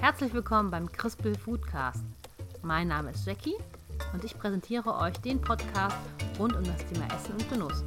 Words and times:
Herzlich 0.00 0.32
willkommen 0.32 0.70
beim 0.70 0.90
Crispel 0.92 1.36
Foodcast. 1.36 2.04
Mein 2.62 2.86
Name 2.86 3.10
ist 3.10 3.26
Jackie 3.26 3.56
und 4.12 4.22
ich 4.22 4.38
präsentiere 4.38 4.94
euch 4.94 5.18
den 5.18 5.40
Podcast 5.40 5.96
rund 6.38 6.54
um 6.54 6.62
das 6.62 6.86
Thema 6.86 7.12
Essen 7.12 7.32
und 7.32 7.50
Genuss. 7.50 7.84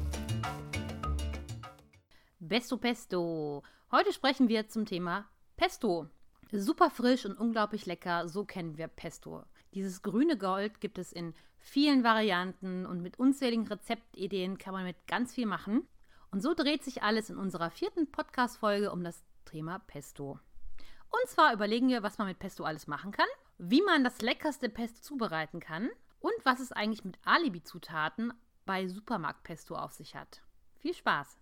Besto 2.38 2.76
Pesto. 2.76 3.62
Heute 3.90 4.12
sprechen 4.12 4.48
wir 4.48 4.68
zum 4.68 4.84
Thema 4.84 5.24
Pesto. 5.56 6.06
Super 6.52 6.90
frisch 6.90 7.24
und 7.24 7.38
unglaublich 7.38 7.86
lecker, 7.86 8.28
so 8.28 8.44
kennen 8.44 8.76
wir 8.76 8.88
Pesto. 8.88 9.44
Dieses 9.72 10.02
grüne 10.02 10.36
Gold 10.36 10.82
gibt 10.82 10.98
es 10.98 11.12
in 11.12 11.32
vielen 11.60 12.04
Varianten 12.04 12.84
und 12.84 13.00
mit 13.00 13.18
unzähligen 13.18 13.66
Rezeptideen 13.66 14.58
kann 14.58 14.74
man 14.74 14.84
mit 14.84 15.06
ganz 15.06 15.32
viel 15.32 15.46
machen. 15.46 15.88
Und 16.30 16.42
so 16.42 16.52
dreht 16.52 16.84
sich 16.84 17.02
alles 17.02 17.30
in 17.30 17.38
unserer 17.38 17.70
vierten 17.70 18.10
Podcast-Folge 18.12 18.92
um 18.92 19.02
das 19.02 19.24
Thema 19.46 19.78
Pesto. 19.78 20.38
Und 21.14 21.28
zwar 21.28 21.52
überlegen 21.52 21.88
wir, 21.88 22.02
was 22.02 22.16
man 22.16 22.26
mit 22.26 22.38
Pesto 22.38 22.64
alles 22.64 22.86
machen 22.86 23.12
kann, 23.12 23.26
wie 23.58 23.82
man 23.82 24.02
das 24.02 24.22
leckerste 24.22 24.70
Pesto 24.70 25.02
zubereiten 25.02 25.60
kann 25.60 25.90
und 26.20 26.32
was 26.44 26.58
es 26.58 26.72
eigentlich 26.72 27.04
mit 27.04 27.18
Alibi-Zutaten 27.24 28.32
bei 28.64 28.88
Supermarkt-Pesto 28.88 29.76
auf 29.76 29.92
sich 29.92 30.16
hat. 30.16 30.40
Viel 30.80 30.94
Spaß! 30.94 31.38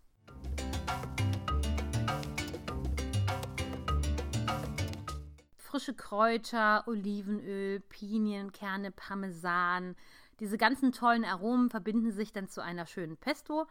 Frische 5.56 5.94
Kräuter, 5.94 6.82
Olivenöl, 6.88 7.78
Pinienkerne, 7.78 8.90
Parmesan, 8.90 9.94
diese 10.40 10.58
ganzen 10.58 10.90
tollen 10.90 11.24
Aromen 11.24 11.70
verbinden 11.70 12.10
sich 12.10 12.32
dann 12.32 12.48
zu 12.48 12.60
einer 12.60 12.86
schönen 12.86 13.16
Pesto, 13.16 13.68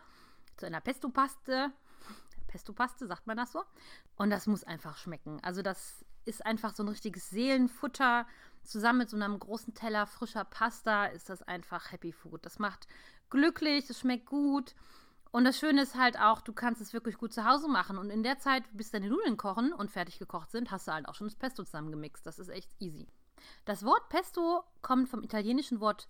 zu 0.56 0.66
einer 0.66 0.80
Pesto-Paste. 0.80 1.72
Pesto-Paste, 2.50 3.08
sagt 3.08 3.28
man 3.28 3.38
das 3.38 3.54
so? 3.54 3.64
Und 4.18 4.30
das 4.30 4.48
muss 4.48 4.66
einfach 4.66 4.98
schmecken. 4.98 5.40
Also 5.42 5.62
das 5.62 6.04
ist 6.26 6.46
einfach 6.46 6.76
so 6.76 6.84
ein 6.84 6.90
richtiges 6.90 7.30
Seelenfutter. 7.30 8.28
Zusammen 8.64 9.00
mit 9.00 9.10
so 9.10 9.16
einem 9.16 9.40
großen 9.40 9.74
Teller 9.74 10.06
frischer 10.06 10.44
Pasta 10.44 11.06
ist 11.06 11.30
das 11.30 11.42
einfach 11.44 11.92
Happy 11.92 12.12
Food. 12.12 12.46
Das 12.46 12.60
macht 12.60 12.88
glücklich, 13.30 13.88
das 13.88 14.00
schmeckt 14.00 14.26
gut. 14.26 14.76
Und 15.32 15.46
das 15.46 15.60
Schöne 15.60 15.84
ist 15.84 15.96
halt 15.96 16.20
auch, 16.20 16.42
du 16.42 16.54
kannst 16.54 16.82
es 16.82 16.92
wirklich 16.92 17.18
gut 17.18 17.34
zu 17.34 17.46
Hause 17.46 17.68
machen. 17.68 17.98
Und 17.98 18.10
in 18.10 18.24
der 18.24 18.40
Zeit, 18.40 18.64
bis 18.74 18.92
deine 18.92 19.10
Nudeln 19.10 19.38
kochen 19.38 19.72
und 19.72 19.92
fertig 19.92 20.18
gekocht 20.18 20.52
sind, 20.52 20.72
hast 20.72 20.88
du 20.88 20.92
halt 20.92 21.08
auch 21.08 21.16
schon 21.16 21.28
das 21.28 21.36
Pesto 21.36 21.64
zusammengemixt. 21.64 22.26
Das 22.26 22.40
ist 22.40 22.50
echt 22.50 22.70
easy. 22.80 23.08
Das 23.66 23.86
Wort 23.86 24.10
Pesto 24.10 24.64
kommt 24.82 25.08
vom 25.08 25.24
italienischen 25.24 25.80
Wort 25.80 26.08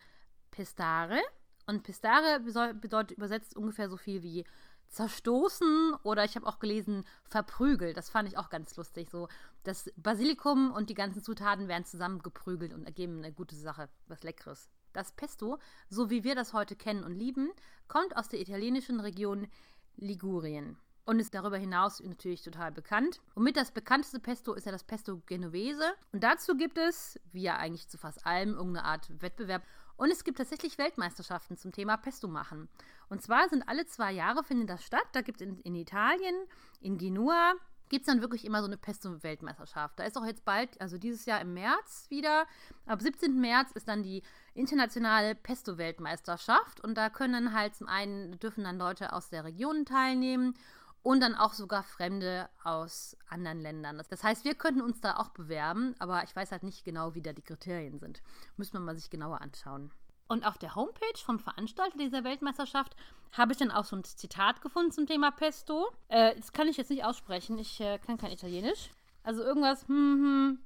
Pestare. 0.51 1.19
Und 1.67 1.83
Pestare 1.83 2.39
bedeutet 2.39 3.17
übersetzt 3.17 3.55
ungefähr 3.55 3.89
so 3.89 3.97
viel 3.97 4.23
wie 4.23 4.45
zerstoßen 4.89 5.95
oder 6.03 6.25
ich 6.25 6.35
habe 6.35 6.47
auch 6.47 6.59
gelesen 6.59 7.05
verprügelt. 7.23 7.95
Das 7.97 8.09
fand 8.09 8.27
ich 8.27 8.37
auch 8.37 8.49
ganz 8.49 8.75
lustig. 8.75 9.09
So 9.09 9.27
das 9.63 9.91
Basilikum 9.97 10.71
und 10.71 10.89
die 10.89 10.95
ganzen 10.95 11.23
Zutaten 11.23 11.67
werden 11.67 11.85
zusammengeprügelt 11.85 12.73
und 12.73 12.85
ergeben 12.85 13.19
eine 13.19 13.31
gute 13.31 13.55
Sache, 13.55 13.89
was 14.07 14.23
Leckeres. 14.23 14.69
Das 14.93 15.11
Pesto, 15.11 15.59
so 15.89 16.09
wie 16.09 16.23
wir 16.23 16.35
das 16.35 16.53
heute 16.53 16.75
kennen 16.75 17.03
und 17.03 17.13
lieben, 17.13 17.51
kommt 17.87 18.17
aus 18.17 18.27
der 18.27 18.41
italienischen 18.41 18.99
Region 18.99 19.47
Ligurien 19.95 20.77
und 21.09 21.19
ist 21.19 21.33
darüber 21.33 21.57
hinaus 21.57 22.01
natürlich 22.01 22.43
total 22.43 22.71
bekannt. 22.71 23.19
Und 23.33 23.43
mit 23.43 23.57
das 23.57 23.71
bekannteste 23.71 24.19
Pesto 24.19 24.53
ist 24.53 24.67
ja 24.67 24.71
das 24.71 24.83
Pesto 24.83 25.21
Genovese. 25.25 25.93
Und 26.11 26.23
dazu 26.23 26.55
gibt 26.55 26.77
es, 26.77 27.19
wie 27.31 27.41
ja 27.41 27.57
eigentlich 27.57 27.89
zu 27.89 27.97
fast 27.97 28.25
allem, 28.27 28.55
irgendeine 28.55 28.85
Art 28.85 29.09
Wettbewerb. 29.19 29.63
Und 29.99 30.11
es 30.11 30.23
gibt 30.23 30.37
tatsächlich 30.37 30.77
Weltmeisterschaften 30.77 31.57
zum 31.57 31.73
Thema 31.73 31.97
Pesto 31.97 32.29
machen. 32.29 32.69
Und 33.09 33.21
zwar 33.21 33.49
sind 33.49 33.67
alle 33.67 33.85
zwei 33.85 34.13
Jahre 34.13 34.45
findet 34.45 34.69
das 34.69 34.85
statt. 34.85 35.05
Da 35.11 35.19
gibt 35.19 35.41
es 35.41 35.47
in, 35.47 35.59
in 35.59 35.75
Italien, 35.75 36.35
in 36.79 36.97
Genua, 36.97 37.55
gibt 37.89 38.03
es 38.03 38.05
dann 38.05 38.21
wirklich 38.21 38.45
immer 38.45 38.61
so 38.61 38.67
eine 38.67 38.77
Pesto-Weltmeisterschaft. 38.77 39.99
Da 39.99 40.05
ist 40.05 40.17
auch 40.17 40.25
jetzt 40.25 40.45
bald, 40.45 40.79
also 40.79 40.97
dieses 40.97 41.25
Jahr 41.25 41.41
im 41.41 41.53
März 41.53 42.05
wieder, 42.07 42.45
ab 42.85 43.01
17. 43.01 43.41
März 43.41 43.71
ist 43.73 43.89
dann 43.89 44.01
die 44.01 44.23
internationale 44.53 45.35
Pesto-Weltmeisterschaft 45.35 46.79
und 46.81 46.95
da 46.95 47.09
können 47.09 47.53
halt 47.53 47.75
zum 47.75 47.87
einen, 47.87 48.39
dürfen 48.39 48.63
dann 48.63 48.77
Leute 48.77 49.11
aus 49.11 49.27
der 49.29 49.43
Region 49.43 49.83
teilnehmen 49.83 50.53
und 51.01 51.21
dann 51.21 51.35
auch 51.35 51.53
sogar 51.53 51.83
Fremde 51.83 52.49
aus 52.63 53.15
anderen 53.29 53.61
Ländern. 53.61 54.01
Das 54.09 54.23
heißt, 54.23 54.43
wir 54.43 54.55
könnten 54.55 54.81
uns 54.81 55.01
da 55.01 55.17
auch 55.17 55.29
bewerben, 55.29 55.95
aber 55.99 56.23
ich 56.23 56.35
weiß 56.35 56.51
halt 56.51 56.63
nicht 56.63 56.83
genau, 56.83 57.15
wie 57.15 57.21
da 57.21 57.33
die 57.33 57.41
Kriterien 57.41 57.99
sind. 57.99 58.21
Müssen 58.57 58.73
wir 58.73 58.79
mal 58.79 58.95
sich 58.95 59.09
genauer 59.09 59.41
anschauen. 59.41 59.91
Und 60.27 60.45
auf 60.45 60.57
der 60.57 60.75
Homepage 60.75 61.17
vom 61.17 61.39
Veranstalter 61.39 61.97
dieser 61.97 62.23
Weltmeisterschaft 62.23 62.95
habe 63.31 63.51
ich 63.51 63.57
dann 63.57 63.71
auch 63.71 63.85
so 63.85 63.95
ein 63.95 64.03
Zitat 64.03 64.61
gefunden 64.61 64.91
zum 64.91 65.07
Thema 65.07 65.31
Pesto. 65.31 65.87
Äh, 66.07 66.35
das 66.35 66.51
kann 66.51 66.67
ich 66.67 66.77
jetzt 66.77 66.91
nicht 66.91 67.03
aussprechen, 67.03 67.57
ich 67.57 67.79
äh, 67.79 67.97
kann 67.97 68.17
kein 68.17 68.31
Italienisch. 68.31 68.91
Also 69.23 69.43
irgendwas, 69.43 69.87
hm, 69.87 69.95
hm, 70.23 70.59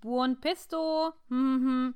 buon 0.00 0.40
pesto, 0.40 1.12
hm, 1.28 1.60
hm, 1.62 1.94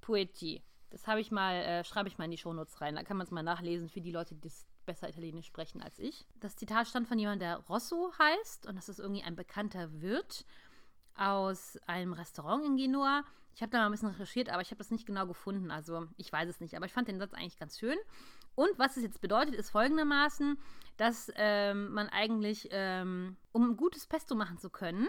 poeti. 0.00 0.62
Das 0.90 1.06
habe 1.06 1.20
ich 1.20 1.30
mal, 1.30 1.54
äh, 1.54 1.84
schreibe 1.84 2.08
ich 2.08 2.18
mal 2.18 2.24
in 2.24 2.32
die 2.32 2.38
Shownotes 2.38 2.80
rein. 2.80 2.96
Da 2.96 3.02
kann 3.02 3.16
man 3.16 3.26
es 3.26 3.30
mal 3.30 3.42
nachlesen 3.42 3.88
für 3.88 4.00
die 4.00 4.10
Leute, 4.10 4.34
die 4.34 4.40
das 4.40 4.66
besser 4.90 5.08
Italienisch 5.08 5.46
sprechen 5.46 5.82
als 5.82 6.00
ich. 6.00 6.26
Das 6.40 6.56
Zitat 6.56 6.88
stammt 6.88 7.06
von 7.06 7.18
jemandem, 7.18 7.48
der 7.48 7.56
Rosso 7.68 8.12
heißt 8.18 8.66
und 8.66 8.74
das 8.74 8.88
ist 8.88 8.98
irgendwie 8.98 9.22
ein 9.22 9.36
bekannter 9.36 10.00
Wirt 10.00 10.44
aus 11.14 11.78
einem 11.86 12.12
Restaurant 12.12 12.64
in 12.64 12.76
Genua. 12.76 13.22
Ich 13.54 13.62
habe 13.62 13.70
da 13.70 13.78
mal 13.78 13.86
ein 13.86 13.92
bisschen 13.92 14.08
recherchiert, 14.08 14.48
aber 14.48 14.62
ich 14.62 14.70
habe 14.70 14.78
das 14.78 14.90
nicht 14.90 15.06
genau 15.06 15.26
gefunden. 15.26 15.70
Also 15.70 16.08
ich 16.16 16.32
weiß 16.32 16.48
es 16.48 16.60
nicht, 16.60 16.74
aber 16.74 16.86
ich 16.86 16.92
fand 16.92 17.06
den 17.06 17.20
Satz 17.20 17.34
eigentlich 17.34 17.58
ganz 17.58 17.78
schön. 17.78 17.96
Und 18.56 18.70
was 18.78 18.96
es 18.96 19.04
jetzt 19.04 19.20
bedeutet, 19.20 19.54
ist 19.54 19.70
folgendermaßen, 19.70 20.58
dass 20.96 21.30
ähm, 21.36 21.92
man 21.92 22.08
eigentlich, 22.08 22.68
ähm, 22.72 23.36
um 23.52 23.70
ein 23.70 23.76
gutes 23.76 24.08
Pesto 24.08 24.34
machen 24.34 24.58
zu 24.58 24.70
können, 24.70 25.06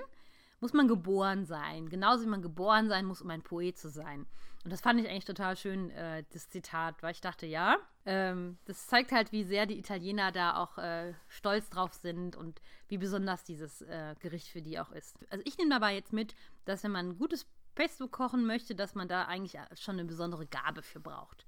muss 0.61 0.73
man 0.73 0.87
geboren 0.87 1.45
sein. 1.45 1.89
Genauso 1.89 2.23
wie 2.23 2.29
man 2.29 2.41
geboren 2.41 2.87
sein 2.87 3.05
muss, 3.05 3.21
um 3.21 3.29
ein 3.29 3.41
Poet 3.41 3.77
zu 3.77 3.89
sein. 3.89 4.27
Und 4.63 4.71
das 4.71 4.81
fand 4.81 4.99
ich 4.99 5.09
eigentlich 5.09 5.25
total 5.25 5.57
schön, 5.57 5.89
äh, 5.89 6.23
das 6.31 6.49
Zitat, 6.49 7.01
weil 7.01 7.13
ich 7.13 7.21
dachte, 7.21 7.47
ja, 7.47 7.77
ähm, 8.05 8.59
das 8.65 8.85
zeigt 8.85 9.11
halt, 9.11 9.31
wie 9.31 9.43
sehr 9.43 9.65
die 9.65 9.79
Italiener 9.79 10.31
da 10.31 10.55
auch 10.57 10.77
äh, 10.77 11.13
stolz 11.27 11.69
drauf 11.71 11.93
sind 11.93 12.35
und 12.35 12.61
wie 12.87 12.99
besonders 12.99 13.43
dieses 13.43 13.81
äh, 13.81 14.15
Gericht 14.19 14.47
für 14.47 14.61
die 14.61 14.79
auch 14.79 14.91
ist. 14.91 15.17
Also 15.31 15.43
ich 15.47 15.57
nehme 15.57 15.71
dabei 15.71 15.95
jetzt 15.95 16.13
mit, 16.13 16.35
dass 16.65 16.83
wenn 16.83 16.91
man 16.91 17.09
ein 17.09 17.17
gutes 17.17 17.47
Pesto 17.73 18.07
kochen 18.07 18.45
möchte, 18.45 18.75
dass 18.75 18.93
man 18.93 19.07
da 19.07 19.25
eigentlich 19.25 19.57
schon 19.79 19.95
eine 19.95 20.05
besondere 20.05 20.45
Gabe 20.45 20.83
für 20.83 20.99
braucht. 20.99 21.43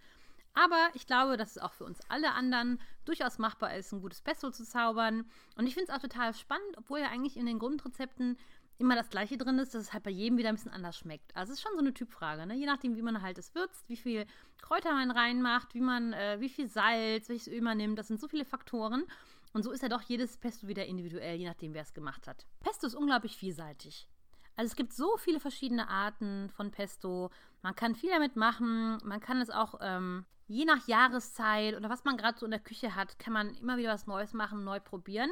Aber 0.56 0.90
ich 0.94 1.08
glaube, 1.08 1.38
dass 1.38 1.52
es 1.52 1.58
auch 1.58 1.74
für 1.74 1.84
uns 1.84 2.00
alle 2.10 2.32
anderen 2.34 2.80
durchaus 3.06 3.40
machbar 3.40 3.76
ist, 3.76 3.92
ein 3.92 4.02
gutes 4.02 4.22
Pesto 4.22 4.52
zu 4.52 4.64
zaubern. 4.64 5.26
Und 5.56 5.68
ich 5.68 5.74
finde 5.74 5.92
es 5.92 5.96
auch 5.96 6.02
total 6.02 6.34
spannend, 6.34 6.78
obwohl 6.78 7.00
ja 7.00 7.08
eigentlich 7.08 7.38
in 7.38 7.48
den 7.48 7.60
Grundrezepten 7.60 8.38
immer 8.78 8.96
das 8.96 9.10
Gleiche 9.10 9.38
drin 9.38 9.60
ist, 9.60 9.74
dass 9.74 9.84
es 9.84 9.94
halt 9.94 10.04
bei 10.04 10.12
jedem 10.12 10.38
wieder 10.38 10.50
ein 10.50 10.56
bisschen 10.56 10.72
anders 10.72 10.98
schmeckt. 10.98 11.36
Also 11.36 11.54
es 11.54 11.60
ist 11.60 11.64
schon 11.64 11.74
so 11.74 11.80
eine 11.80 11.94
Typfrage, 11.94 12.46
ne? 12.46 12.56
Je 12.56 12.66
nachdem, 12.66 12.96
wie 12.96 13.02
man 13.02 13.22
halt 13.22 13.38
es 13.38 13.54
würzt, 13.56 13.88
wie 13.88 13.98
viel 13.98 14.26
Kräuter 14.62 14.94
man 14.94 15.12
reinmacht, 15.12 15.74
wie 15.74 15.82
man, 15.82 16.14
äh, 16.14 16.40
wie 16.40 16.50
viel 16.50 16.68
Salz, 16.68 17.30
welches 17.30 17.48
Öl 17.48 17.62
man 17.62 17.78
nimmt. 17.78 18.00
Das 18.00 18.08
sind 18.08 18.20
so 18.20 18.28
viele 18.28 18.46
Faktoren. 18.46 19.06
Und 19.54 19.64
so 19.64 19.72
ist 19.72 19.84
ja 19.84 19.90
doch 19.90 20.02
jedes 20.02 20.38
Pesto 20.38 20.68
wieder 20.68 20.86
individuell, 20.86 21.38
je 21.38 21.48
nachdem, 21.48 21.74
wer 21.74 21.84
es 21.84 21.94
gemacht 21.94 22.28
hat. 22.28 22.46
Pesto 22.60 22.88
ist 22.88 22.96
unglaublich 22.96 23.38
vielseitig. 23.38 24.08
Also 24.56 24.72
es 24.72 24.76
gibt 24.76 24.94
so 24.94 25.18
viele 25.18 25.40
verschiedene 25.40 25.88
Arten 25.88 26.50
von 26.50 26.72
Pesto. 26.72 27.30
Man 27.62 27.76
kann 27.76 27.96
viel 27.96 28.10
damit 28.10 28.36
machen. 28.36 28.98
Man 29.04 29.20
kann 29.20 29.42
es 29.42 29.50
auch 29.50 29.76
ähm, 29.82 30.26
je 30.48 30.66
nach 30.66 30.88
Jahreszeit 30.88 31.76
oder 31.76 31.90
was 31.90 32.04
man 32.04 32.18
gerade 32.18 32.38
so 32.38 32.46
in 32.46 32.52
der 32.52 32.60
Küche 32.60 32.96
hat, 32.96 33.18
kann 33.20 33.34
man 33.34 33.54
immer 33.56 33.78
wieder 33.78 33.94
was 33.94 34.08
Neues 34.08 34.34
machen, 34.34 34.64
neu 34.64 34.80
probieren. 34.80 35.32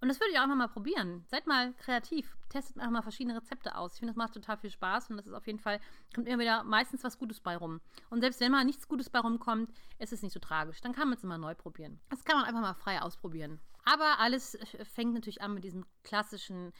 Und 0.00 0.08
das 0.08 0.18
würde 0.18 0.32
ich 0.32 0.38
auch 0.38 0.44
einfach 0.44 0.56
mal 0.56 0.68
probieren. 0.68 1.24
Seid 1.28 1.46
mal 1.46 1.74
kreativ. 1.74 2.36
Testet 2.48 2.78
einfach 2.78 2.90
mal 2.90 3.02
verschiedene 3.02 3.36
Rezepte 3.36 3.76
aus. 3.76 3.92
Ich 3.92 3.98
finde, 3.98 4.12
das 4.12 4.16
macht 4.16 4.32
total 4.32 4.56
viel 4.56 4.70
Spaß 4.70 5.10
und 5.10 5.18
das 5.18 5.26
ist 5.26 5.34
auf 5.34 5.46
jeden 5.46 5.58
Fall, 5.58 5.78
kommt 6.14 6.26
immer 6.26 6.38
wieder 6.38 6.64
meistens 6.64 7.04
was 7.04 7.18
Gutes 7.18 7.40
bei 7.40 7.56
rum. 7.56 7.80
Und 8.08 8.20
selbst 8.20 8.40
wenn 8.40 8.50
mal 8.50 8.64
nichts 8.64 8.88
Gutes 8.88 9.10
bei 9.10 9.18
rumkommt, 9.18 9.70
ist 9.98 10.12
es 10.12 10.22
nicht 10.22 10.32
so 10.32 10.40
tragisch. 10.40 10.80
Dann 10.80 10.94
kann 10.94 11.08
man 11.08 11.18
es 11.18 11.24
immer 11.24 11.38
neu 11.38 11.54
probieren. 11.54 12.00
Das 12.08 12.24
kann 12.24 12.36
man 12.36 12.46
einfach 12.46 12.62
mal 12.62 12.74
frei 12.74 13.02
ausprobieren. 13.02 13.60
Aber 13.84 14.18
alles 14.18 14.58
fängt 14.94 15.14
natürlich 15.14 15.42
an 15.42 15.54
mit 15.54 15.64
diesem 15.64 15.84
klassischen 16.02 16.72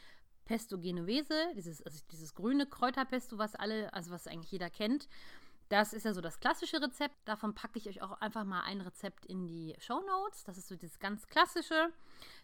Pesto 0.44 0.78
Genovese, 0.78 1.52
dieses, 1.54 1.80
also 1.82 2.00
dieses 2.10 2.34
grüne 2.34 2.66
Kräuterpesto, 2.66 3.38
was 3.38 3.54
alle, 3.54 3.92
also 3.92 4.10
was 4.10 4.26
eigentlich 4.26 4.50
jeder 4.50 4.70
kennt. 4.70 5.08
Das 5.70 5.92
ist 5.92 6.04
ja 6.04 6.12
so 6.12 6.20
das 6.20 6.40
klassische 6.40 6.82
Rezept. 6.82 7.14
Davon 7.26 7.54
packe 7.54 7.78
ich 7.78 7.88
euch 7.88 8.02
auch 8.02 8.20
einfach 8.20 8.42
mal 8.44 8.62
ein 8.62 8.80
Rezept 8.80 9.24
in 9.24 9.46
die 9.46 9.72
Show 9.78 10.00
Notes. 10.00 10.42
Das 10.42 10.58
ist 10.58 10.66
so 10.66 10.74
das 10.74 10.98
ganz 10.98 11.28
klassische. 11.28 11.92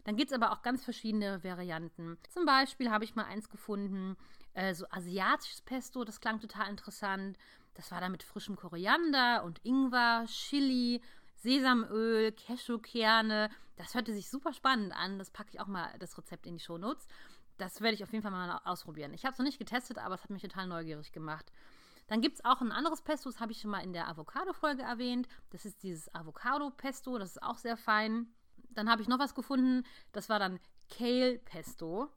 Dann 0.05 0.15
gibt 0.15 0.31
es 0.31 0.35
aber 0.35 0.53
auch 0.53 0.61
ganz 0.61 0.85
verschiedene 0.85 1.43
Varianten. 1.43 2.17
Zum 2.29 2.45
Beispiel 2.45 2.89
habe 2.89 3.03
ich 3.03 3.15
mal 3.15 3.25
eins 3.25 3.49
gefunden, 3.49 4.15
äh, 4.53 4.73
so 4.73 4.85
asiatisches 4.91 5.61
Pesto. 5.61 6.05
Das 6.05 6.21
klang 6.21 6.39
total 6.39 6.69
interessant. 6.69 7.37
Das 7.73 7.91
war 7.91 7.99
da 7.99 8.07
mit 8.07 8.23
frischem 8.23 8.55
Koriander 8.55 9.43
und 9.43 9.59
Ingwer, 9.65 10.23
Chili, 10.27 11.01
Sesamöl, 11.35 12.31
Cashewkerne. 12.31 13.49
Das 13.75 13.93
hörte 13.93 14.13
sich 14.13 14.29
super 14.29 14.53
spannend 14.53 14.93
an. 14.95 15.19
Das 15.19 15.31
packe 15.31 15.49
ich 15.51 15.59
auch 15.59 15.67
mal 15.67 15.93
das 15.99 16.17
Rezept 16.17 16.47
in 16.47 16.53
die 16.53 16.63
Show 16.63 16.77
Notes. 16.77 17.05
Das 17.57 17.81
werde 17.81 17.95
ich 17.95 18.03
auf 18.05 18.13
jeden 18.13 18.23
Fall 18.23 18.31
mal 18.31 18.61
ausprobieren. 18.63 19.13
Ich 19.13 19.25
habe 19.25 19.33
es 19.33 19.39
noch 19.39 19.45
nicht 19.45 19.59
getestet, 19.59 19.97
aber 19.97 20.15
es 20.15 20.23
hat 20.23 20.29
mich 20.29 20.43
total 20.43 20.67
neugierig 20.67 21.11
gemacht. 21.11 21.51
Dann 22.07 22.21
gibt 22.21 22.35
es 22.37 22.45
auch 22.45 22.61
ein 22.61 22.71
anderes 22.71 23.01
Pesto, 23.01 23.29
das 23.29 23.39
habe 23.39 23.51
ich 23.51 23.61
schon 23.61 23.71
mal 23.71 23.83
in 23.83 23.93
der 23.93 24.07
Avocado-Folge 24.07 24.81
erwähnt. 24.81 25.27
Das 25.49 25.65
ist 25.65 25.83
dieses 25.83 26.13
Avocado-Pesto, 26.15 27.17
das 27.17 27.31
ist 27.31 27.43
auch 27.43 27.57
sehr 27.57 27.77
fein. 27.77 28.27
Dann 28.69 28.89
habe 28.89 29.01
ich 29.01 29.07
noch 29.07 29.19
was 29.19 29.35
gefunden, 29.35 29.83
das 30.13 30.29
war 30.29 30.39
dann 30.39 30.59
Kale-Pesto. 30.89 32.09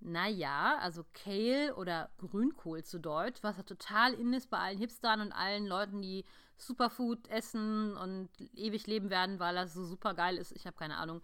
naja, 0.00 0.76
also 0.80 1.04
Kale 1.14 1.74
oder 1.76 2.10
Grünkohl 2.18 2.84
zu 2.84 3.00
Deutsch, 3.00 3.42
was 3.42 3.56
ja 3.56 3.62
total 3.62 4.12
in 4.14 4.32
ist 4.34 4.50
bei 4.50 4.58
allen 4.58 4.78
Hipstern 4.78 5.20
und 5.20 5.32
allen 5.32 5.66
Leuten, 5.66 6.02
die 6.02 6.24
Superfood 6.58 7.26
essen 7.28 7.96
und 7.96 8.28
ewig 8.54 8.86
leben 8.86 9.10
werden, 9.10 9.40
weil 9.40 9.54
das 9.54 9.74
so 9.74 9.84
super 9.84 10.14
geil 10.14 10.36
ist. 10.36 10.52
Ich 10.52 10.66
habe 10.66 10.76
keine 10.76 10.96
Ahnung. 10.98 11.22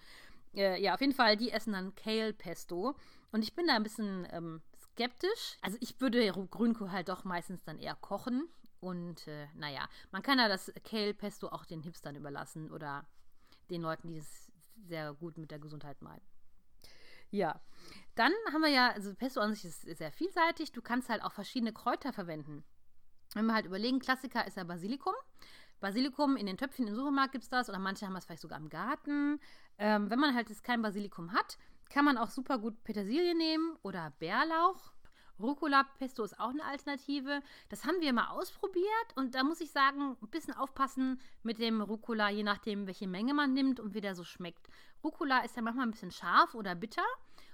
Äh, 0.54 0.82
ja, 0.82 0.94
auf 0.94 1.00
jeden 1.00 1.12
Fall, 1.14 1.36
die 1.36 1.50
essen 1.50 1.72
dann 1.74 1.94
Kale 1.94 2.32
Pesto. 2.32 2.96
Und 3.32 3.42
ich 3.42 3.54
bin 3.54 3.66
da 3.66 3.74
ein 3.74 3.82
bisschen 3.82 4.26
ähm, 4.32 4.62
skeptisch. 5.00 5.56
Also 5.62 5.78
ich 5.80 5.98
würde 6.00 6.30
Grünkohl 6.50 6.92
halt 6.92 7.08
doch 7.08 7.24
meistens 7.24 7.64
dann 7.64 7.78
eher 7.78 7.94
kochen. 7.94 8.48
Und 8.80 9.26
äh, 9.26 9.46
naja, 9.54 9.88
man 10.10 10.22
kann 10.22 10.38
ja 10.38 10.48
das 10.48 10.72
Kale 10.84 11.14
Pesto 11.14 11.48
auch 11.48 11.64
den 11.64 11.82
Hipstern 11.82 12.16
überlassen 12.16 12.70
oder 12.70 13.06
den 13.70 13.82
Leuten, 13.82 14.08
die 14.08 14.18
es 14.18 14.50
sehr 14.88 15.12
gut 15.14 15.38
mit 15.38 15.50
der 15.50 15.58
Gesundheit 15.58 16.00
meinen. 16.02 16.22
Ja, 17.30 17.60
dann 18.14 18.32
haben 18.52 18.62
wir 18.62 18.70
ja, 18.70 18.90
also 18.90 19.14
Pesto 19.14 19.40
an 19.40 19.54
sich 19.54 19.64
ist 19.64 19.82
sehr 19.82 20.10
vielseitig. 20.10 20.72
Du 20.72 20.82
kannst 20.82 21.08
halt 21.08 21.22
auch 21.22 21.32
verschiedene 21.32 21.72
Kräuter 21.72 22.12
verwenden. 22.12 22.64
Wenn 23.34 23.46
wir 23.46 23.54
halt 23.54 23.66
überlegen, 23.66 24.00
Klassiker 24.00 24.46
ist 24.46 24.56
ja 24.56 24.64
Basilikum. 24.64 25.14
Basilikum 25.78 26.36
in 26.36 26.46
den 26.46 26.58
Töpfchen 26.58 26.88
im 26.88 26.94
Supermarkt 26.94 27.32
gibt 27.32 27.44
es 27.44 27.50
das 27.50 27.68
oder 27.68 27.78
manche 27.78 28.06
haben 28.06 28.16
es 28.16 28.24
vielleicht 28.24 28.42
sogar 28.42 28.58
im 28.58 28.68
Garten. 28.68 29.40
Ähm, 29.78 30.10
wenn 30.10 30.18
man 30.18 30.34
halt 30.34 30.50
jetzt 30.50 30.64
kein 30.64 30.82
Basilikum 30.82 31.32
hat, 31.32 31.56
kann 31.90 32.04
man 32.04 32.16
auch 32.16 32.30
super 32.30 32.58
gut 32.58 32.82
Petersilie 32.84 33.34
nehmen 33.34 33.76
oder 33.82 34.12
Bärlauch. 34.18 34.92
Rucola-Pesto 35.40 36.22
ist 36.22 36.38
auch 36.38 36.50
eine 36.50 36.64
Alternative. 36.64 37.40
Das 37.68 37.84
haben 37.84 38.00
wir 38.00 38.12
mal 38.12 38.28
ausprobiert 38.28 38.86
und 39.16 39.34
da 39.34 39.42
muss 39.42 39.60
ich 39.60 39.70
sagen, 39.70 40.16
ein 40.20 40.28
bisschen 40.28 40.54
aufpassen 40.54 41.20
mit 41.42 41.58
dem 41.58 41.80
Rucola, 41.80 42.30
je 42.30 42.42
nachdem, 42.42 42.86
welche 42.86 43.08
Menge 43.08 43.34
man 43.34 43.52
nimmt 43.52 43.80
und 43.80 43.94
wie 43.94 44.00
der 44.00 44.14
so 44.14 44.24
schmeckt. 44.24 44.68
Rucola 45.02 45.40
ist 45.40 45.56
ja 45.56 45.62
manchmal 45.62 45.86
ein 45.86 45.92
bisschen 45.92 46.10
scharf 46.10 46.54
oder 46.54 46.74
bitter 46.74 47.04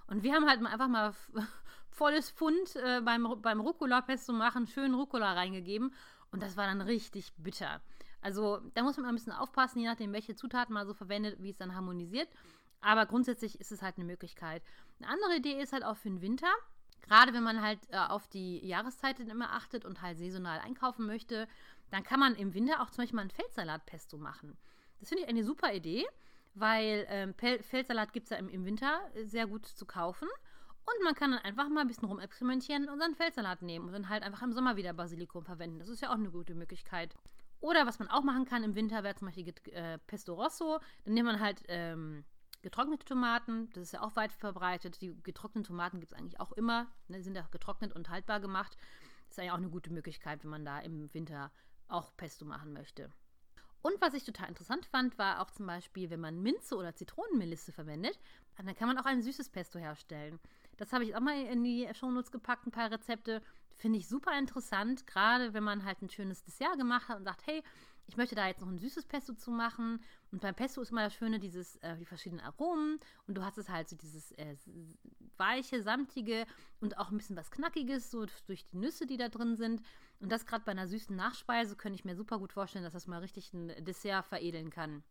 und 0.09 0.23
wir 0.23 0.35
haben 0.35 0.49
halt 0.49 0.65
einfach 0.65 0.89
mal 0.89 1.15
volles 1.91 2.31
Pfund 2.31 2.77
äh, 2.77 3.01
beim, 3.03 3.41
beim 3.41 3.61
Rucola-Pesto 3.61 4.33
machen, 4.33 4.67
schön 4.67 4.95
Rucola 4.95 5.33
reingegeben 5.33 5.95
und 6.33 6.43
das 6.43 6.57
war 6.57 6.67
dann 6.67 6.81
richtig 6.81 7.33
bitter. 7.37 7.81
Also 8.21 8.59
da 8.75 8.83
muss 8.83 8.97
man 8.97 9.07
ein 9.07 9.15
bisschen 9.15 9.33
aufpassen, 9.33 9.79
je 9.79 9.87
nachdem, 9.87 10.13
welche 10.13 10.35
Zutaten 10.35 10.75
man 10.75 10.87
so 10.87 10.95
verwendet, 10.95 11.41
wie 11.41 11.51
es 11.51 11.57
dann 11.57 11.77
harmonisiert. 11.77 12.29
Aber 12.81 13.07
grundsätzlich 13.07 13.61
ist 13.61 13.73
es 13.73 13.83
halt 13.83 13.97
eine 13.97 14.05
Möglichkeit. 14.05 14.63
Eine 15.01 15.11
andere 15.11 15.37
Idee 15.37 15.61
ist 15.61 15.73
halt 15.73 15.85
auch 15.85 15.97
für 15.97 16.09
den 16.09 16.21
Winter. 16.21 16.53
Gerade 17.03 17.33
wenn 17.33 17.43
man 17.43 17.63
halt 17.63 17.79
äh, 17.91 17.99
auf 17.99 18.27
die 18.29 18.65
Jahreszeiten 18.67 19.29
immer 19.29 19.53
achtet 19.53 19.85
und 19.85 20.03
halt 20.03 20.19
saisonal 20.19 20.59
einkaufen 20.61 21.07
möchte, 21.07 21.47
dann 21.91 22.03
kann 22.03 22.21
man 22.21 22.35
im 22.35 22.55
Winter 22.55 22.81
auch 22.81 22.91
zum 22.91 23.03
Beispiel 23.03 23.17
mal 23.17 23.23
ein 23.23 23.31
Feldsalatpesto 23.31 24.19
machen. 24.19 24.57
Das 24.99 25.09
finde 25.09 25.25
ich 25.25 25.29
eine 25.29 25.45
super 25.45 25.73
Idee, 25.73 26.07
weil 26.55 27.07
ähm, 27.09 27.35
Feldsalat 27.35 28.13
gibt 28.13 28.25
es 28.25 28.31
ja 28.31 28.39
im, 28.39 28.49
im, 28.49 28.65
Winter 28.65 29.01
sehr 29.25 29.47
gut 29.47 29.67
zu 29.67 29.87
kaufen. 29.87 30.29
Und 30.87 31.05
man 31.05 31.15
kann 31.15 31.33
dann 31.33 31.41
einfach 31.41 31.69
mal 31.69 31.81
ein 31.81 31.89
bisschen 31.89 32.09
rumexperimentieren 32.09 32.89
und 32.89 33.01
dann 33.01 33.15
Feldsalat 33.15 33.63
nehmen 33.63 33.87
und 33.87 33.93
dann 33.93 34.09
halt 34.09 34.23
einfach 34.23 34.43
im 34.43 34.53
Sommer 34.53 34.77
wieder 34.77 34.93
Basilikum 34.93 35.45
verwenden. 35.45 35.81
Das 35.81 35.89
ist 35.89 36.01
ja 36.01 36.11
auch 36.11 36.15
eine 36.15 36.31
gute 36.31 36.55
Möglichkeit. 36.55 37.15
Oder 37.61 37.87
was 37.87 37.99
man 37.99 38.09
auch 38.09 38.23
machen 38.23 38.45
kann 38.45 38.63
im 38.63 38.75
Winter, 38.75 39.03
wäre 39.03 39.17
zum 39.17 39.27
Beispiel 39.27 39.53
äh, 39.73 39.99
Pesto 40.07 40.35
Rosso. 40.35 40.79
Dann 41.05 41.15
nimmt 41.15 41.27
man 41.27 41.41
halt 41.41 41.63
ähm, 41.69 42.25
getrocknete 42.67 43.05
Tomaten. 43.05 43.71
Das 43.75 43.85
ist 43.85 43.93
ja 43.93 44.03
auch 44.03 44.17
weit 44.17 44.33
verbreitet. 44.33 45.01
Die 45.01 45.15
getrockneten 45.23 45.63
Tomaten 45.63 46.01
gibt 46.01 46.11
es 46.11 46.19
eigentlich 46.19 46.41
auch 46.41 46.51
immer. 46.51 46.89
Ne, 47.07 47.19
die 47.19 47.23
sind 47.23 47.37
ja 47.37 47.47
getrocknet 47.53 47.93
und 47.93 48.11
haltbar 48.11 48.41
gemacht. 48.41 48.77
Das 49.29 49.37
ist 49.37 49.39
eigentlich 49.39 49.53
auch 49.53 49.59
eine 49.59 49.71
gute 49.71 49.93
Möglichkeit, 49.93 50.43
wenn 50.43 50.51
man 50.51 50.65
da 50.65 50.81
im 50.81 51.15
Winter 51.15 51.53
auch 51.87 52.17
Pesto 52.17 52.45
machen 52.45 52.73
möchte. 52.73 53.09
Und 53.83 54.01
was 54.01 54.15
ich 54.15 54.25
total 54.25 54.49
interessant 54.49 54.85
fand, 54.85 55.17
war 55.17 55.41
auch 55.41 55.53
zum 55.53 55.65
Beispiel, 55.67 56.11
wenn 56.11 56.19
man 56.19 56.43
Minze 56.43 56.75
oder 56.75 56.97
Zitronenmelisse 56.97 57.71
verwendet, 57.71 58.19
dann 58.57 58.75
kann 58.75 58.89
man 58.89 58.99
auch 58.99 59.05
ein 59.05 59.23
süßes 59.23 59.51
Pesto 59.51 59.79
herstellen. 59.79 60.41
Das 60.77 60.93
habe 60.93 61.05
ich 61.05 61.15
auch 61.15 61.21
mal 61.21 61.41
in 61.47 61.63
die 61.63 61.89
Shownotes 61.95 62.33
gepackt, 62.33 62.67
ein 62.67 62.73
paar 62.73 62.91
Rezepte. 62.91 63.43
Finde 63.77 64.01
ich 64.01 64.09
super 64.09 64.37
interessant, 64.37 65.07
gerade 65.07 65.55
wenn 65.55 65.63
man 65.63 65.85
halt 65.85 66.03
ein 66.03 66.11
schönes 66.11 66.43
Dessert 66.43 66.77
gemacht 66.79 67.09
hat 67.09 67.19
und 67.19 67.25
sagt, 67.25 67.47
hey, 67.47 67.63
ich 68.07 68.17
möchte 68.17 68.35
da 68.35 68.47
jetzt 68.47 68.61
noch 68.61 68.69
ein 68.69 68.79
süßes 68.79 69.07
Pesto 69.07 69.35
zu 69.35 69.51
machen. 69.51 70.01
Und 70.31 70.41
beim 70.41 70.55
Pesto 70.55 70.81
ist 70.81 70.91
immer 70.91 71.03
das 71.03 71.15
Schöne, 71.15 71.39
dieses, 71.39 71.77
äh, 71.77 71.97
die 71.97 72.05
verschiedenen 72.05 72.45
Aromen. 72.45 73.01
Und 73.27 73.37
du 73.37 73.45
hast 73.45 73.59
es 73.59 73.69
halt 73.69 73.89
so 73.89 73.97
dieses 73.97 74.33
äh, 74.33 74.57
weiche, 75.37 75.83
samtige 75.83 76.47
und 76.81 76.99
auch 76.99 77.11
ein 77.11 77.17
bisschen 77.17 77.37
was 77.37 77.51
Knackiges, 77.51 78.11
so 78.11 78.27
durch 78.47 78.65
die 78.65 78.77
Nüsse, 78.77 79.07
die 79.07 79.17
da 79.17 79.29
drin 79.29 79.57
sind. 79.57 79.83
Und 80.21 80.31
das 80.31 80.47
gerade 80.47 80.65
bei 80.65 80.73
einer 80.73 80.87
süßen 80.87 81.15
Nachspeise 81.15 81.77
könnte 81.77 81.99
ich 81.99 82.05
mir 82.05 82.17
super 82.17 82.39
gut 82.39 82.53
vorstellen, 82.53 82.85
dass 82.85 82.95
das 82.95 83.07
mal 83.07 83.21
richtig 83.21 83.53
ein 83.53 83.85
Dessert 83.85 84.25
veredeln 84.27 84.71
kann. 84.71 85.03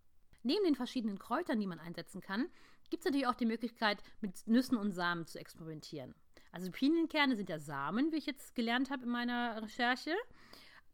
Neben 0.43 0.63
den 0.63 0.75
verschiedenen 0.75 1.19
Kräutern, 1.19 1.59
die 1.59 1.67
man 1.67 1.79
einsetzen 1.79 2.21
kann, 2.21 2.47
gibt 2.89 3.01
es 3.01 3.05
natürlich 3.05 3.27
auch 3.27 3.35
die 3.35 3.47
Möglichkeit, 3.47 4.01
mit 4.21 4.47
Nüssen 4.47 4.77
und 4.77 4.91
Samen 4.91 5.25
zu 5.25 5.39
experimentieren. 5.39 6.13
Also 6.51 6.71
Pinienkerne 6.71 7.35
sind 7.35 7.49
ja 7.49 7.59
Samen, 7.59 8.11
wie 8.13 8.17
ich 8.17 8.25
jetzt 8.25 8.55
gelernt 8.55 8.89
habe 8.89 9.03
in 9.03 9.09
meiner 9.09 9.61
Recherche. 9.61 10.15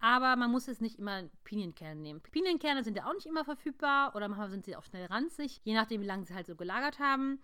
Aber 0.01 0.35
man 0.35 0.51
muss 0.51 0.65
jetzt 0.65 0.81
nicht 0.81 0.97
immer 0.97 1.23
Pinienkerne 1.43 2.01
nehmen. 2.01 2.21
Pinienkerne 2.21 2.83
sind 2.83 2.97
ja 2.97 3.05
auch 3.05 3.13
nicht 3.13 3.27
immer 3.27 3.45
verfügbar 3.45 4.15
oder 4.15 4.27
manchmal 4.27 4.49
sind 4.49 4.65
sie 4.65 4.75
auch 4.75 4.83
schnell 4.83 5.05
ranzig, 5.05 5.61
je 5.63 5.75
nachdem, 5.75 6.01
wie 6.01 6.07
lange 6.07 6.25
sie 6.25 6.33
halt 6.33 6.47
so 6.47 6.55
gelagert 6.55 6.97
haben. 6.99 7.39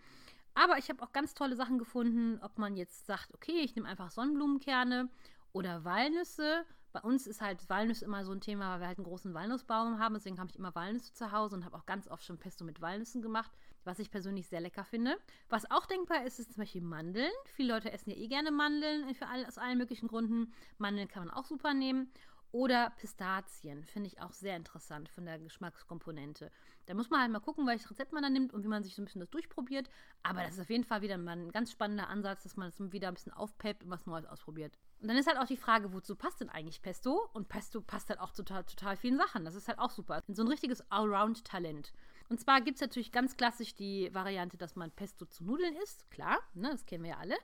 Aber 0.55 0.79
ich 0.79 0.89
habe 0.89 1.03
auch 1.03 1.11
ganz 1.11 1.35
tolle 1.35 1.55
Sachen 1.55 1.77
gefunden, 1.77 2.39
ob 2.41 2.57
man 2.57 2.75
jetzt 2.75 3.05
sagt, 3.05 3.31
okay, 3.35 3.59
ich 3.59 3.75
nehme 3.75 3.87
einfach 3.87 4.09
Sonnenblumenkerne 4.09 5.07
oder 5.53 5.85
Walnüsse. 5.85 6.65
Bei 6.93 7.01
uns 7.01 7.27
ist 7.27 7.41
halt 7.41 7.69
Walnüsse 7.69 8.05
immer 8.05 8.25
so 8.25 8.31
ein 8.31 8.41
Thema, 8.41 8.71
weil 8.71 8.79
wir 8.79 8.87
halt 8.87 8.97
einen 8.97 9.05
großen 9.05 9.35
Walnussbaum 9.35 9.99
haben. 9.99 10.15
Deswegen 10.15 10.39
habe 10.39 10.49
ich 10.49 10.57
immer 10.57 10.73
Walnüsse 10.73 11.13
zu 11.13 11.31
Hause 11.31 11.55
und 11.55 11.63
habe 11.63 11.77
auch 11.77 11.85
ganz 11.85 12.07
oft 12.07 12.25
schon 12.25 12.39
Pesto 12.39 12.65
mit 12.65 12.81
Walnüssen 12.81 13.21
gemacht, 13.21 13.51
was 13.83 13.99
ich 13.99 14.09
persönlich 14.09 14.47
sehr 14.47 14.61
lecker 14.61 14.83
finde. 14.83 15.15
Was 15.47 15.69
auch 15.69 15.85
denkbar 15.85 16.25
ist, 16.25 16.39
ist 16.39 16.53
zum 16.53 16.61
Beispiel 16.63 16.81
Mandeln. 16.81 17.29
Viele 17.53 17.75
Leute 17.75 17.91
essen 17.91 18.09
ja 18.09 18.15
eh 18.15 18.27
gerne 18.27 18.49
Mandeln 18.49 19.13
für 19.13 19.27
all, 19.27 19.45
aus 19.45 19.59
allen 19.59 19.77
möglichen 19.77 20.07
Gründen. 20.07 20.51
Mandeln 20.79 21.07
kann 21.07 21.23
man 21.23 21.35
auch 21.35 21.45
super 21.45 21.75
nehmen. 21.75 22.11
Oder 22.51 22.91
Pistazien 22.91 23.83
finde 23.83 24.07
ich 24.07 24.21
auch 24.21 24.31
sehr 24.31 24.55
interessant 24.55 25.09
von 25.09 25.25
der 25.25 25.37
Geschmackskomponente. 25.37 26.49
Da 26.85 26.93
muss 26.93 27.09
man 27.09 27.21
halt 27.21 27.31
mal 27.31 27.39
gucken, 27.39 27.67
welches 27.67 27.91
Rezept 27.91 28.13
man 28.13 28.23
da 28.23 28.29
nimmt 28.29 28.53
und 28.53 28.63
wie 28.63 28.69
man 28.69 28.83
sich 28.83 28.95
so 28.95 29.01
ein 29.01 29.05
bisschen 29.05 29.19
das 29.19 29.29
durchprobiert. 29.29 29.89
Aber 30.23 30.41
das 30.41 30.53
ist 30.53 30.61
auf 30.61 30.69
jeden 30.69 30.85
Fall 30.85 31.01
wieder 31.01 31.17
mal 31.17 31.37
ein 31.37 31.51
ganz 31.51 31.71
spannender 31.71 32.07
Ansatz, 32.07 32.43
dass 32.43 32.55
man 32.55 32.69
das 32.69 32.91
wieder 32.91 33.09
ein 33.09 33.13
bisschen 33.13 33.33
aufpeppt 33.33 33.83
und 33.83 33.89
was 33.89 34.05
Neues 34.05 34.25
ausprobiert. 34.25 34.77
Und 34.99 35.09
dann 35.09 35.17
ist 35.17 35.27
halt 35.27 35.37
auch 35.37 35.45
die 35.45 35.57
Frage, 35.57 35.93
wozu 35.93 36.15
passt 36.15 36.41
denn 36.41 36.49
eigentlich 36.49 36.81
Pesto? 36.81 37.29
Und 37.33 37.49
Pesto 37.49 37.81
passt 37.81 38.09
halt 38.09 38.19
auch 38.19 38.31
zu 38.31 38.43
total, 38.43 38.63
total 38.63 38.95
vielen 38.95 39.17
Sachen. 39.17 39.45
Das 39.45 39.53
ist 39.53 39.67
halt 39.67 39.79
auch 39.79 39.91
super. 39.91 40.23
So 40.27 40.41
ein 40.41 40.47
richtiges 40.47 40.89
Allround-Talent. 40.89 41.91
Und 42.29 42.39
zwar 42.39 42.61
gibt 42.61 42.75
es 42.75 42.81
natürlich 42.81 43.11
ganz 43.11 43.37
klassisch 43.37 43.75
die 43.75 44.13
Variante, 44.13 44.57
dass 44.57 44.75
man 44.75 44.91
Pesto 44.91 45.25
zu 45.25 45.43
Nudeln 45.43 45.75
isst. 45.77 46.09
Klar, 46.09 46.39
ne, 46.53 46.69
das 46.71 46.85
kennen 46.85 47.03
wir 47.03 47.11
ja 47.11 47.17
alle. 47.17 47.35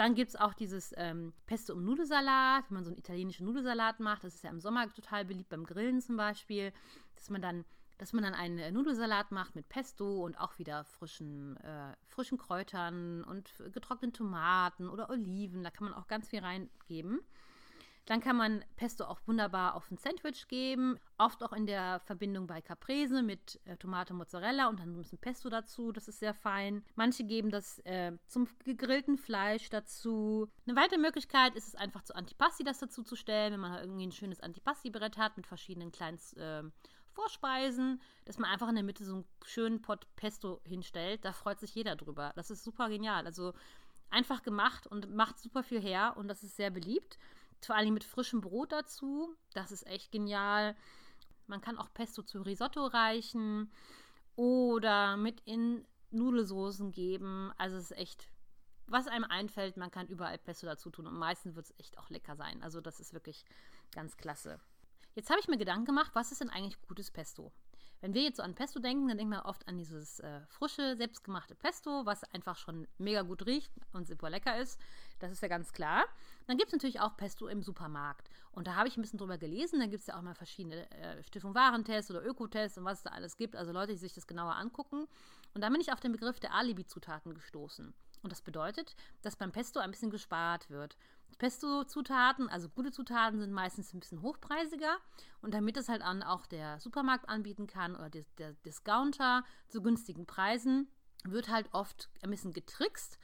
Dann 0.00 0.14
gibt 0.14 0.30
es 0.30 0.36
auch 0.36 0.54
dieses 0.54 0.94
ähm, 0.96 1.34
Pesto 1.44 1.74
im 1.74 1.84
Nudelsalat, 1.84 2.64
wenn 2.70 2.76
man 2.76 2.84
so 2.84 2.90
einen 2.90 2.98
italienischen 2.98 3.44
Nudelsalat 3.44 4.00
macht. 4.00 4.24
Das 4.24 4.34
ist 4.34 4.42
ja 4.42 4.48
im 4.48 4.58
Sommer 4.58 4.90
total 4.90 5.26
beliebt 5.26 5.50
beim 5.50 5.66
Grillen 5.66 6.00
zum 6.00 6.16
Beispiel, 6.16 6.72
dass 7.16 7.28
man 7.28 7.42
dann, 7.42 7.66
dass 7.98 8.14
man 8.14 8.24
dann 8.24 8.32
einen 8.32 8.58
äh, 8.58 8.70
Nudelsalat 8.70 9.30
macht 9.30 9.54
mit 9.56 9.68
Pesto 9.68 10.24
und 10.24 10.40
auch 10.40 10.58
wieder 10.58 10.84
frischen, 10.84 11.58
äh, 11.58 11.94
frischen 12.06 12.38
Kräutern 12.38 13.24
und 13.24 13.52
getrockneten 13.74 14.14
Tomaten 14.14 14.88
oder 14.88 15.10
Oliven. 15.10 15.62
Da 15.62 15.70
kann 15.70 15.86
man 15.86 15.92
auch 15.92 16.06
ganz 16.06 16.30
viel 16.30 16.40
reingeben. 16.40 17.20
Dann 18.06 18.20
kann 18.20 18.36
man 18.36 18.64
Pesto 18.76 19.04
auch 19.04 19.20
wunderbar 19.26 19.74
auf 19.74 19.90
ein 19.90 19.98
Sandwich 19.98 20.48
geben, 20.48 20.98
oft 21.18 21.42
auch 21.42 21.52
in 21.52 21.66
der 21.66 22.00
Verbindung 22.00 22.46
bei 22.46 22.60
Caprese 22.60 23.22
mit 23.22 23.60
äh, 23.66 23.76
Tomate, 23.76 24.14
Mozzarella 24.14 24.68
und 24.68 24.80
dann 24.80 24.94
ein 24.94 24.96
bisschen 24.96 25.18
Pesto 25.18 25.48
dazu. 25.48 25.92
Das 25.92 26.08
ist 26.08 26.18
sehr 26.18 26.34
fein. 26.34 26.84
Manche 26.96 27.24
geben 27.24 27.50
das 27.50 27.78
äh, 27.80 28.12
zum 28.26 28.48
gegrillten 28.64 29.16
Fleisch 29.16 29.68
dazu. 29.70 30.48
Eine 30.66 30.76
weitere 30.76 30.98
Möglichkeit 30.98 31.54
ist 31.54 31.68
es 31.68 31.74
einfach 31.74 32.02
zu 32.02 32.14
Antipasti 32.16 32.64
das 32.64 32.78
dazu 32.78 33.02
zu 33.02 33.16
stellen, 33.16 33.52
wenn 33.52 33.60
man 33.60 33.72
halt 33.72 33.84
irgendwie 33.84 34.06
ein 34.06 34.12
schönes 34.12 34.40
Antipasti-Brett 34.40 35.16
hat 35.16 35.36
mit 35.36 35.46
verschiedenen 35.46 35.92
kleinen 35.92 36.18
äh, 36.36 36.62
Vorspeisen, 37.12 38.00
dass 38.24 38.38
man 38.38 38.50
einfach 38.50 38.68
in 38.68 38.76
der 38.76 38.84
Mitte 38.84 39.04
so 39.04 39.14
einen 39.14 39.24
schönen 39.44 39.82
Pot 39.82 40.06
Pesto 40.16 40.60
hinstellt. 40.64 41.24
Da 41.24 41.32
freut 41.32 41.60
sich 41.60 41.74
jeder 41.74 41.96
drüber. 41.96 42.32
Das 42.36 42.50
ist 42.50 42.64
super 42.64 42.88
genial. 42.88 43.26
Also 43.26 43.52
einfach 44.10 44.42
gemacht 44.42 44.86
und 44.86 45.14
macht 45.14 45.38
super 45.38 45.62
viel 45.62 45.80
her 45.80 46.14
und 46.16 46.28
das 46.28 46.42
ist 46.42 46.56
sehr 46.56 46.70
beliebt. 46.70 47.18
Vor 47.62 47.76
allem 47.76 47.94
mit 47.94 48.04
frischem 48.04 48.40
Brot 48.40 48.72
dazu. 48.72 49.34
Das 49.52 49.72
ist 49.72 49.86
echt 49.86 50.10
genial. 50.12 50.76
Man 51.46 51.60
kann 51.60 51.78
auch 51.78 51.92
Pesto 51.92 52.22
zu 52.22 52.42
Risotto 52.42 52.86
reichen 52.86 53.70
oder 54.36 55.16
mit 55.16 55.40
in 55.40 55.84
Nudelsoßen 56.10 56.92
geben. 56.92 57.52
Also 57.58 57.76
es 57.76 57.90
ist 57.90 57.98
echt, 57.98 58.28
was 58.86 59.06
einem 59.06 59.24
einfällt, 59.24 59.76
man 59.76 59.90
kann 59.90 60.06
überall 60.06 60.38
Pesto 60.38 60.66
dazu 60.66 60.90
tun 60.90 61.06
und 61.06 61.14
meistens 61.14 61.54
wird 61.54 61.66
es 61.66 61.74
echt 61.78 61.98
auch 61.98 62.08
lecker 62.08 62.36
sein. 62.36 62.62
Also 62.62 62.80
das 62.80 63.00
ist 63.00 63.12
wirklich 63.12 63.44
ganz 63.92 64.16
klasse. 64.16 64.60
Jetzt 65.14 65.30
habe 65.30 65.40
ich 65.40 65.48
mir 65.48 65.58
Gedanken 65.58 65.86
gemacht, 65.86 66.12
was 66.14 66.32
ist 66.32 66.40
denn 66.40 66.50
eigentlich 66.50 66.80
gutes 66.82 67.10
Pesto? 67.10 67.52
Wenn 68.00 68.14
wir 68.14 68.22
jetzt 68.22 68.38
so 68.38 68.42
an 68.42 68.54
Pesto 68.54 68.80
denken, 68.80 69.08
dann 69.08 69.18
denken 69.18 69.32
wir 69.32 69.44
oft 69.44 69.68
an 69.68 69.76
dieses 69.76 70.20
äh, 70.20 70.40
frische, 70.46 70.96
selbstgemachte 70.96 71.54
Pesto, 71.54 72.06
was 72.06 72.24
einfach 72.32 72.56
schon 72.56 72.88
mega 72.96 73.22
gut 73.22 73.44
riecht 73.44 73.70
und 73.92 74.08
super 74.08 74.30
lecker 74.30 74.58
ist. 74.58 74.80
Das 75.18 75.30
ist 75.30 75.42
ja 75.42 75.48
ganz 75.48 75.72
klar. 75.72 76.06
Dann 76.46 76.56
gibt 76.56 76.68
es 76.68 76.72
natürlich 76.72 77.00
auch 77.00 77.16
Pesto 77.16 77.46
im 77.46 77.62
Supermarkt. 77.62 78.30
Und 78.52 78.66
da 78.66 78.74
habe 78.74 78.88
ich 78.88 78.96
ein 78.96 79.02
bisschen 79.02 79.18
drüber 79.18 79.36
gelesen. 79.36 79.80
Da 79.80 79.86
gibt 79.86 80.00
es 80.00 80.06
ja 80.06 80.16
auch 80.16 80.22
mal 80.22 80.34
verschiedene 80.34 80.90
äh, 80.92 81.22
Stiftung 81.24 81.54
Warentests 81.54 82.10
oder 82.10 82.24
Ökotests 82.24 82.78
und 82.78 82.84
was 82.84 82.98
es 82.98 83.04
da 83.04 83.10
alles 83.10 83.36
gibt. 83.36 83.54
Also 83.54 83.72
Leute, 83.72 83.92
die 83.92 83.98
sich 83.98 84.14
das 84.14 84.26
genauer 84.26 84.56
angucken. 84.56 85.06
Und 85.54 85.60
da 85.60 85.68
bin 85.68 85.80
ich 85.80 85.92
auf 85.92 86.00
den 86.00 86.12
Begriff 86.12 86.40
der 86.40 86.54
Alibi-Zutaten 86.54 87.34
gestoßen. 87.34 87.92
Und 88.22 88.32
das 88.32 88.42
bedeutet, 88.42 88.96
dass 89.22 89.36
beim 89.36 89.52
Pesto 89.52 89.80
ein 89.80 89.90
bisschen 89.90 90.10
gespart 90.10 90.70
wird. 90.70 90.96
Pesto-Zutaten, 91.38 92.48
also 92.48 92.68
gute 92.68 92.92
Zutaten, 92.92 93.40
sind 93.40 93.52
meistens 93.52 93.92
ein 93.92 94.00
bisschen 94.00 94.22
hochpreisiger. 94.22 94.96
Und 95.42 95.54
damit 95.54 95.76
es 95.76 95.88
halt 95.88 96.02
auch 96.02 96.46
der 96.46 96.78
Supermarkt 96.80 97.28
anbieten 97.28 97.66
kann 97.66 97.96
oder 97.96 98.10
der 98.38 98.52
Discounter 98.64 99.44
zu 99.68 99.82
günstigen 99.82 100.26
Preisen, 100.26 100.88
wird 101.24 101.48
halt 101.48 101.68
oft 101.72 102.10
ein 102.22 102.30
bisschen 102.30 102.52
getrickst, 102.52 103.18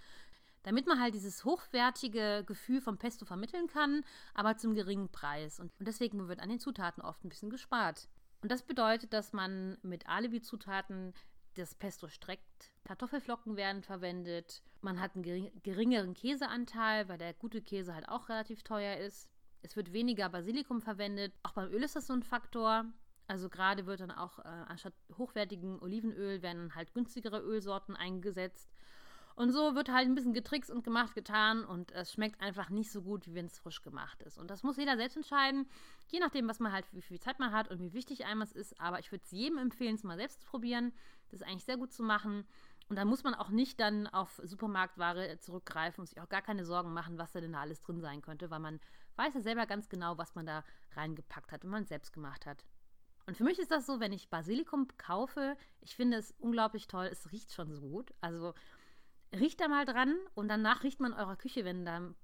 damit 0.62 0.86
man 0.86 1.00
halt 1.00 1.14
dieses 1.14 1.44
hochwertige 1.44 2.44
Gefühl 2.46 2.80
vom 2.80 2.98
Pesto 2.98 3.24
vermitteln 3.24 3.68
kann, 3.68 4.04
aber 4.34 4.56
zum 4.56 4.74
geringen 4.74 5.10
Preis. 5.10 5.60
Und, 5.60 5.72
deswegen 5.78 6.28
wird 6.28 6.40
an 6.40 6.48
den 6.48 6.60
Zutaten 6.60 7.02
oft 7.02 7.24
ein 7.24 7.28
bisschen 7.28 7.50
gespart. 7.50 8.08
Und 8.42 8.50
das 8.50 8.62
bedeutet, 8.62 9.12
dass 9.12 9.32
man 9.32 9.78
mit 9.82 10.08
Alibi-Zutaten 10.08 11.14
das 11.58 11.74
Pesto 11.74 12.08
streckt. 12.08 12.72
Kartoffelflocken 12.84 13.56
werden 13.56 13.82
verwendet. 13.82 14.62
Man 14.80 15.00
hat 15.00 15.14
einen 15.14 15.50
geringeren 15.62 16.14
Käseanteil, 16.14 17.08
weil 17.08 17.18
der 17.18 17.34
gute 17.34 17.60
Käse 17.62 17.94
halt 17.94 18.08
auch 18.08 18.28
relativ 18.28 18.62
teuer 18.62 18.96
ist. 18.98 19.28
Es 19.62 19.74
wird 19.76 19.92
weniger 19.92 20.28
Basilikum 20.28 20.80
verwendet. 20.80 21.34
Auch 21.42 21.52
beim 21.52 21.72
Öl 21.72 21.82
ist 21.82 21.96
das 21.96 22.06
so 22.06 22.12
ein 22.12 22.22
Faktor. 22.22 22.84
Also 23.26 23.48
gerade 23.48 23.86
wird 23.86 24.00
dann 24.00 24.12
auch 24.12 24.38
äh, 24.38 24.42
anstatt 24.68 24.94
hochwertigen 25.18 25.80
Olivenöl 25.80 26.42
werden 26.42 26.74
halt 26.74 26.94
günstigere 26.94 27.40
Ölsorten 27.40 27.96
eingesetzt. 27.96 28.70
Und 29.36 29.52
so 29.52 29.74
wird 29.74 29.90
halt 29.90 30.08
ein 30.08 30.14
bisschen 30.14 30.32
getrickst 30.32 30.70
und 30.70 30.82
gemacht, 30.82 31.14
getan 31.14 31.62
und 31.62 31.92
es 31.92 32.10
schmeckt 32.10 32.40
einfach 32.40 32.70
nicht 32.70 32.90
so 32.90 33.02
gut, 33.02 33.26
wie 33.26 33.34
wenn 33.34 33.44
es 33.44 33.58
frisch 33.58 33.82
gemacht 33.82 34.22
ist. 34.22 34.38
Und 34.38 34.50
das 34.50 34.62
muss 34.62 34.78
jeder 34.78 34.96
selbst 34.96 35.16
entscheiden, 35.16 35.68
je 36.08 36.20
nachdem, 36.20 36.48
was 36.48 36.58
man 36.58 36.72
halt, 36.72 36.86
wie 36.92 37.02
viel 37.02 37.20
Zeit 37.20 37.38
man 37.38 37.52
hat 37.52 37.70
und 37.70 37.78
wie 37.78 37.92
wichtig 37.92 38.24
einem 38.24 38.40
es 38.40 38.52
ist. 38.52 38.80
Aber 38.80 38.98
ich 38.98 39.12
würde 39.12 39.24
es 39.24 39.30
jedem 39.30 39.58
empfehlen, 39.58 39.94
es 39.94 40.04
mal 40.04 40.16
selbst 40.16 40.40
zu 40.40 40.46
probieren. 40.46 40.94
Das 41.28 41.42
ist 41.42 41.46
eigentlich 41.46 41.66
sehr 41.66 41.76
gut 41.76 41.92
zu 41.92 42.02
machen. 42.02 42.46
Und 42.88 42.96
dann 42.96 43.08
muss 43.08 43.24
man 43.24 43.34
auch 43.34 43.50
nicht 43.50 43.78
dann 43.78 44.06
auf 44.06 44.40
Supermarktware 44.42 45.38
zurückgreifen 45.38 46.00
und 46.00 46.06
sich 46.06 46.20
auch 46.20 46.30
gar 46.30 46.42
keine 46.42 46.64
Sorgen 46.64 46.94
machen, 46.94 47.18
was 47.18 47.32
da 47.32 47.40
denn 47.40 47.52
da 47.52 47.60
alles 47.60 47.80
drin 47.80 48.00
sein 48.00 48.22
könnte, 48.22 48.50
weil 48.50 48.60
man 48.60 48.80
weiß 49.16 49.34
ja 49.34 49.40
selber 49.42 49.66
ganz 49.66 49.90
genau, 49.90 50.16
was 50.16 50.34
man 50.34 50.46
da 50.46 50.64
reingepackt 50.94 51.52
hat 51.52 51.62
und 51.62 51.70
man 51.70 51.82
es 51.82 51.90
selbst 51.90 52.14
gemacht 52.14 52.46
hat. 52.46 52.64
Und 53.26 53.36
für 53.36 53.44
mich 53.44 53.58
ist 53.58 53.72
das 53.72 53.86
so, 53.86 53.98
wenn 53.98 54.12
ich 54.12 54.30
Basilikum 54.30 54.86
kaufe, 54.98 55.56
ich 55.80 55.96
finde 55.96 56.16
es 56.16 56.32
unglaublich 56.38 56.86
toll, 56.86 57.06
es 57.10 57.32
riecht 57.32 57.52
schon 57.52 57.72
so 57.72 57.80
gut. 57.80 58.14
Also 58.20 58.54
riecht 59.36 59.60
da 59.60 59.68
mal 59.68 59.84
dran 59.84 60.14
und 60.34 60.48
danach 60.48 60.82
riecht 60.82 61.00
man 61.00 61.12
eurer 61.12 61.36
Küche, 61.36 61.64
wenn 61.64 61.84
da 61.84 62.14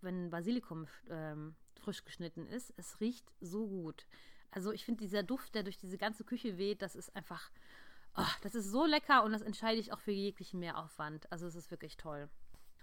wenn 0.00 0.30
Basilikum 0.30 0.86
ähm, 1.10 1.54
frisch 1.80 2.04
geschnitten 2.04 2.46
ist. 2.46 2.72
Es 2.76 3.00
riecht 3.00 3.24
so 3.40 3.68
gut. 3.68 4.06
Also 4.50 4.72
ich 4.72 4.84
finde 4.84 5.00
dieser 5.00 5.22
Duft, 5.22 5.54
der 5.54 5.62
durch 5.62 5.78
diese 5.78 5.96
ganze 5.96 6.24
Küche 6.24 6.58
weht, 6.58 6.82
das 6.82 6.96
ist 6.96 7.14
einfach 7.14 7.50
Oh, 8.14 8.26
das 8.42 8.54
ist 8.54 8.70
so 8.70 8.84
lecker 8.84 9.24
und 9.24 9.32
das 9.32 9.40
entscheide 9.40 9.80
ich 9.80 9.92
auch 9.92 10.00
für 10.00 10.12
jeglichen 10.12 10.60
Mehraufwand. 10.60 11.30
Also 11.32 11.46
es 11.46 11.54
ist 11.54 11.70
wirklich 11.70 11.96
toll. 11.96 12.28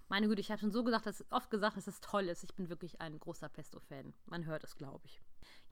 Meine 0.08 0.28
Güte, 0.28 0.42
ich 0.42 0.50
habe 0.50 0.60
schon 0.60 0.72
so 0.72 0.84
gesagt, 0.84 1.06
dass, 1.06 1.24
oft 1.30 1.52
gesagt, 1.52 1.78
dass 1.78 1.86
es 1.86 2.02
toll 2.02 2.30
ist. 2.30 2.44
Ich 2.44 2.56
bin 2.56 2.68
wirklich 2.68 3.00
ein 3.00 3.20
großer 3.20 3.48
Pesto-Fan. 3.48 4.16
Man 4.26 4.46
hört 4.46 4.64
es, 4.64 4.76
glaube 4.76 5.06
ich. 5.06 5.22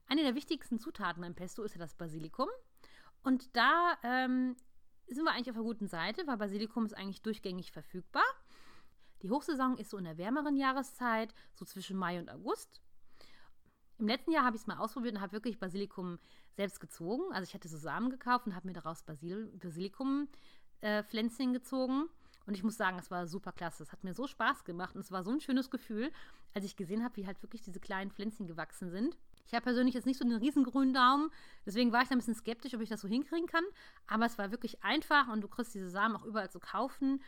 Eine 0.06 0.22
der 0.22 0.36
wichtigsten 0.36 0.78
Zutaten 0.78 1.22
beim 1.22 1.34
Pesto 1.34 1.64
ist 1.64 1.74
ja 1.74 1.80
das 1.80 1.94
Basilikum. 1.94 2.48
Und 3.24 3.56
da 3.56 3.98
ähm, 4.04 4.54
sind 5.14 5.24
wir 5.24 5.32
eigentlich 5.32 5.50
auf 5.50 5.56
der 5.56 5.64
guten 5.64 5.88
Seite, 5.88 6.26
weil 6.26 6.36
Basilikum 6.36 6.84
ist 6.84 6.96
eigentlich 6.96 7.22
durchgängig 7.22 7.72
verfügbar. 7.72 8.24
Die 9.22 9.30
Hochsaison 9.30 9.76
ist 9.78 9.90
so 9.90 9.98
in 9.98 10.04
der 10.04 10.18
wärmeren 10.18 10.56
Jahreszeit, 10.56 11.34
so 11.54 11.64
zwischen 11.64 11.96
Mai 11.96 12.18
und 12.20 12.30
August. 12.30 12.80
Im 13.98 14.06
letzten 14.06 14.30
Jahr 14.30 14.44
habe 14.44 14.54
ich 14.56 14.62
es 14.62 14.68
mal 14.68 14.78
ausprobiert 14.78 15.16
und 15.16 15.20
habe 15.20 15.32
wirklich 15.32 15.58
Basilikum 15.58 16.18
selbst 16.56 16.78
gezogen. 16.78 17.32
Also 17.32 17.48
ich 17.48 17.54
hatte 17.54 17.68
so 17.68 17.76
Samen 17.76 18.10
gekauft 18.10 18.46
und 18.46 18.54
habe 18.54 18.68
mir 18.68 18.74
daraus 18.74 19.02
Basil 19.02 19.46
Basilikum-Pflänzchen 19.56 21.50
äh, 21.50 21.52
gezogen. 21.52 22.08
Und 22.46 22.54
ich 22.54 22.62
muss 22.62 22.76
sagen, 22.76 22.98
es 22.98 23.10
war 23.10 23.26
super 23.26 23.52
klasse. 23.52 23.82
Es 23.82 23.92
hat 23.92 24.04
mir 24.04 24.14
so 24.14 24.26
Spaß 24.26 24.64
gemacht 24.64 24.94
und 24.94 25.00
es 25.00 25.10
war 25.10 25.24
so 25.24 25.32
ein 25.32 25.40
schönes 25.40 25.68
Gefühl, 25.68 26.12
als 26.54 26.64
ich 26.64 26.76
gesehen 26.76 27.02
habe, 27.02 27.16
wie 27.16 27.26
halt 27.26 27.42
wirklich 27.42 27.62
diese 27.62 27.80
kleinen 27.80 28.10
Pflänzchen 28.10 28.46
gewachsen 28.46 28.90
sind. 28.90 29.18
Ich 29.48 29.54
habe 29.54 29.64
persönlich 29.64 29.94
jetzt 29.94 30.06
nicht 30.06 30.18
so 30.18 30.24
einen 30.24 30.38
riesen 30.38 30.62
grünen 30.62 30.94
Daumen, 30.94 31.30
deswegen 31.66 31.90
war 31.90 32.02
ich 32.02 32.08
da 32.08 32.14
ein 32.14 32.18
bisschen 32.18 32.34
skeptisch, 32.34 32.74
ob 32.74 32.80
ich 32.82 32.90
das 32.90 33.00
so 33.00 33.08
hinkriegen 33.08 33.46
kann. 33.46 33.64
Aber 34.06 34.26
es 34.26 34.38
war 34.38 34.50
wirklich 34.50 34.84
einfach 34.84 35.28
und 35.28 35.40
du 35.40 35.48
kriegst 35.48 35.74
diese 35.74 35.90
Samen 35.90 36.16
auch 36.16 36.24
überall 36.24 36.50
zu 36.50 36.60
kaufen. 36.60 37.20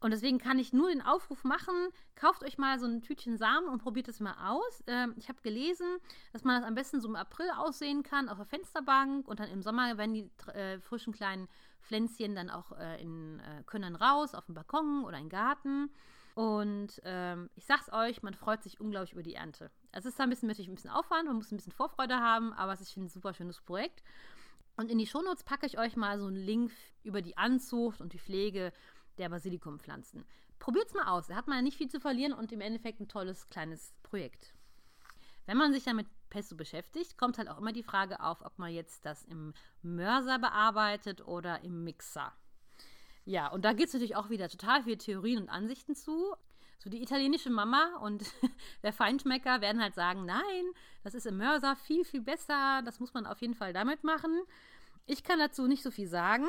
Und 0.00 0.10
deswegen 0.10 0.38
kann 0.38 0.58
ich 0.58 0.72
nur 0.72 0.90
den 0.90 1.00
Aufruf 1.00 1.42
machen, 1.44 1.74
kauft 2.16 2.44
euch 2.44 2.58
mal 2.58 2.78
so 2.78 2.86
ein 2.86 3.00
Tütchen 3.00 3.38
Samen 3.38 3.68
und 3.68 3.82
probiert 3.82 4.08
es 4.08 4.20
mal 4.20 4.34
aus. 4.50 4.84
Ähm, 4.86 5.14
ich 5.16 5.28
habe 5.28 5.40
gelesen, 5.40 5.86
dass 6.32 6.44
man 6.44 6.60
das 6.60 6.68
am 6.68 6.74
besten 6.74 7.00
so 7.00 7.08
im 7.08 7.16
April 7.16 7.50
aussehen 7.56 8.02
kann, 8.02 8.28
auf 8.28 8.36
der 8.36 8.46
Fensterbank 8.46 9.26
und 9.26 9.40
dann 9.40 9.48
im 9.48 9.62
Sommer 9.62 9.96
werden 9.96 10.12
die 10.12 10.30
äh, 10.52 10.78
frischen 10.80 11.14
kleinen 11.14 11.48
Pflänzchen 11.80 12.34
dann 12.34 12.50
auch 12.50 12.72
äh, 12.72 13.00
in, 13.00 13.40
äh, 13.40 13.62
können 13.64 13.96
raus 13.96 14.34
auf 14.34 14.46
den 14.46 14.54
Balkon 14.54 15.04
oder 15.04 15.16
den 15.16 15.30
Garten. 15.30 15.90
Und 16.36 17.00
ähm, 17.04 17.48
ich 17.54 17.64
sag's 17.64 17.90
euch, 17.90 18.22
man 18.22 18.34
freut 18.34 18.62
sich 18.62 18.78
unglaublich 18.78 19.14
über 19.14 19.22
die 19.22 19.36
Ernte. 19.36 19.70
Es 19.90 20.04
ist 20.04 20.18
da 20.18 20.24
ein 20.24 20.28
bisschen, 20.28 20.48
natürlich 20.48 20.68
ein 20.68 20.74
bisschen 20.74 20.90
Aufwand, 20.90 21.24
man 21.24 21.36
muss 21.36 21.50
ein 21.50 21.56
bisschen 21.56 21.72
Vorfreude 21.72 22.16
haben, 22.16 22.52
aber 22.52 22.74
es 22.74 22.82
ist 22.82 22.94
ein 22.98 23.08
super 23.08 23.32
schönes 23.32 23.58
Projekt. 23.62 24.02
Und 24.76 24.90
in 24.90 24.98
die 24.98 25.06
Shownotes 25.06 25.44
packe 25.44 25.64
ich 25.64 25.78
euch 25.78 25.96
mal 25.96 26.18
so 26.18 26.26
einen 26.26 26.36
Link 26.36 26.72
über 27.04 27.22
die 27.22 27.38
Anzucht 27.38 28.02
und 28.02 28.12
die 28.12 28.18
Pflege 28.18 28.74
der 29.16 29.30
Basilikumpflanzen. 29.30 30.26
Probiert's 30.58 30.92
mal 30.92 31.06
aus. 31.06 31.28
Da 31.28 31.36
hat 31.36 31.48
man 31.48 31.56
ja 31.56 31.62
nicht 31.62 31.78
viel 31.78 31.88
zu 31.88 32.00
verlieren 32.00 32.34
und 32.34 32.52
im 32.52 32.60
Endeffekt 32.60 33.00
ein 33.00 33.08
tolles 33.08 33.48
kleines 33.48 33.94
Projekt. 34.02 34.52
Wenn 35.46 35.56
man 35.56 35.72
sich 35.72 35.84
dann 35.84 35.96
mit 35.96 36.08
Pesto 36.28 36.54
beschäftigt, 36.54 37.16
kommt 37.16 37.38
halt 37.38 37.48
auch 37.48 37.56
immer 37.56 37.72
die 37.72 37.82
Frage 37.82 38.20
auf, 38.20 38.44
ob 38.44 38.58
man 38.58 38.74
jetzt 38.74 39.06
das 39.06 39.24
im 39.24 39.54
Mörser 39.80 40.38
bearbeitet 40.38 41.26
oder 41.26 41.62
im 41.62 41.82
Mixer. 41.82 42.30
Ja, 43.26 43.48
und 43.48 43.64
da 43.64 43.72
gibt 43.72 43.88
es 43.88 43.92
natürlich 43.92 44.16
auch 44.16 44.30
wieder 44.30 44.48
total 44.48 44.84
viele 44.84 44.96
Theorien 44.96 45.42
und 45.42 45.48
Ansichten 45.48 45.94
zu. 45.94 46.34
So 46.78 46.88
die 46.88 47.02
italienische 47.02 47.50
Mama 47.50 47.96
und 48.00 48.24
der 48.82 48.92
Feinschmecker 48.92 49.60
werden 49.60 49.82
halt 49.82 49.94
sagen, 49.94 50.24
nein, 50.24 50.64
das 51.02 51.14
ist 51.14 51.26
im 51.26 51.36
Mörser 51.36 51.74
viel, 51.74 52.04
viel 52.04 52.20
besser, 52.20 52.82
das 52.84 53.00
muss 53.00 53.12
man 53.12 53.26
auf 53.26 53.40
jeden 53.40 53.54
Fall 53.54 53.72
damit 53.72 54.04
machen. 54.04 54.42
Ich 55.06 55.24
kann 55.24 55.40
dazu 55.40 55.66
nicht 55.66 55.82
so 55.82 55.90
viel 55.90 56.06
sagen 56.06 56.46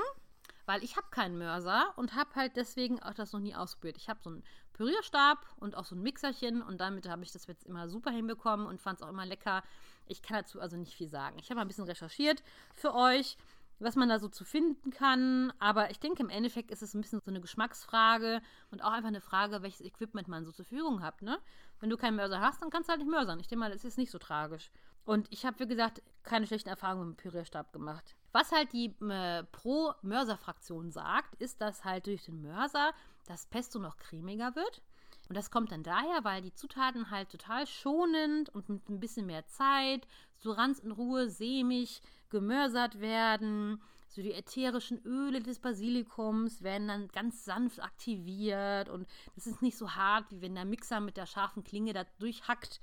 weil 0.67 0.84
ich 0.84 0.98
habe 0.98 1.07
keinen 1.10 1.38
Mörser 1.38 1.93
und 1.96 2.13
habe 2.13 2.36
halt 2.36 2.57
deswegen 2.57 3.01
auch 3.01 3.13
das 3.13 3.31
noch 3.31 3.39
nie 3.39 3.55
ausprobiert. 3.55 3.96
Ich 3.98 4.10
habe 4.10 4.19
so 4.22 4.29
einen 4.29 4.43
Pürierstab 4.74 5.39
und 5.55 5.75
auch 5.75 5.86
so 5.86 5.96
ein 5.96 6.01
Mixerchen 6.01 6.62
und 6.62 6.81
damit 6.81 7.07
habe 7.07 7.24
ich 7.24 7.31
das 7.31 7.48
jetzt 7.48 7.65
immer 7.65 7.88
super 7.88 8.12
hinbekommen 8.12 8.67
und 8.67 8.81
fand 8.81 9.00
es 9.00 9.05
auch 9.05 9.10
immer 9.10 9.25
lecker. 9.25 9.63
Ich 10.07 10.22
kann 10.22 10.36
dazu 10.36 10.60
also 10.60 10.75
nicht 10.75 10.93
viel 10.93 11.07
sagen. 11.07 11.39
Ich 11.39 11.50
habe 11.50 11.55
mal 11.55 11.62
ein 11.62 11.69
bisschen 11.69 11.86
recherchiert 11.86 12.43
für 12.74 12.93
euch, 12.93 13.38
was 13.79 13.96
man 13.96 14.10
da 14.10 14.19
so 14.19 14.27
zu 14.27 14.43
finden 14.43 14.91
kann, 14.91 15.53
aber 15.60 15.91
ich 15.91 16.00
denke 16.00 16.24
im 16.24 16.29
Endeffekt 16.29 16.72
ist 16.72 16.81
es 16.81 16.93
ein 16.93 17.01
bisschen 17.01 17.22
so 17.24 17.29
eine 17.29 17.41
Geschmacksfrage 17.41 18.41
und 18.72 18.84
auch 18.84 18.91
einfach 18.91 19.10
eine 19.10 19.22
Frage, 19.22 19.62
welches 19.62 19.81
Equipment 19.81 20.27
man 20.27 20.46
so 20.46 20.51
zur 20.51 20.65
Verfügung 20.65 21.03
hat, 21.03 21.22
ne? 21.22 21.39
Wenn 21.79 21.89
du 21.89 21.98
keinen 21.98 22.15
Mörser 22.15 22.41
hast, 22.41 22.62
dann 22.62 22.72
kannst 22.72 22.89
du 22.89 22.91
halt 22.91 23.01
nicht 23.01 23.12
mörsern. 23.12 23.39
Ich 23.39 23.48
denke 23.48 23.60
mal, 23.60 23.72
das 23.72 23.86
ist 23.86 23.98
nicht 23.98 24.10
so 24.10 24.17
tragisch. 24.17 24.72
Und 25.05 25.31
ich 25.31 25.46
habe, 25.46 25.60
wie 25.60 25.67
gesagt, 25.67 26.01
keine 26.24 26.48
schlechten 26.48 26.69
Erfahrungen 26.69 27.10
mit 27.10 27.17
dem 27.17 27.22
Pürierstab 27.22 27.72
gemacht. 27.72 28.15
Was 28.31 28.51
halt 28.51 28.74
die 28.74 28.93
äh, 29.10 29.43
Pro-Mörser-Fraktion 29.43 30.91
sagt, 30.91 31.36
ist, 31.36 31.62
dass 31.62 31.86
halt 31.86 32.07
durch 32.07 32.25
den 32.25 32.41
Mörser 32.41 32.93
das 33.25 33.46
Pesto 33.46 33.79
noch 33.79 33.98
cremiger 33.98 34.55
wird. 34.55 34.81
Und 35.29 35.36
das 35.38 35.51
kommt 35.51 35.72
dann 35.72 35.84
daher, 35.84 36.24
weil 36.24 36.41
die 36.41 36.53
Zutaten 36.53 37.10
halt 37.12 37.29
total 37.29 37.67
schonend 37.67 38.50
und 38.50 38.69
mit 38.69 38.89
ein 38.89 39.00
bisschen 39.00 39.25
mehr 39.25 39.46
Zeit, 39.46 40.07
so 40.38 40.55
ganz 40.55 40.79
in 40.79 40.91
Ruhe, 40.91 41.29
sämig 41.29 42.01
gemörsert 42.29 43.00
werden. 43.00 43.81
So 44.10 44.22
die 44.22 44.34
ätherischen 44.34 45.00
Öle 45.05 45.41
des 45.41 45.60
Basilikums 45.60 46.63
werden 46.63 46.88
dann 46.88 47.07
ganz 47.10 47.46
sanft 47.46 47.81
aktiviert 47.81 48.89
und 48.89 49.07
das 49.36 49.48
ist 49.48 49.62
nicht 49.62 49.77
so 49.77 49.91
hart, 49.91 50.25
wie 50.31 50.41
wenn 50.41 50.55
der 50.55 50.65
Mixer 50.65 51.01
mit 51.01 51.17
der 51.17 51.25
scharfen 51.25 51.63
Klinge 51.63 51.93
da 51.93 52.05
durchhackt. 52.19 52.79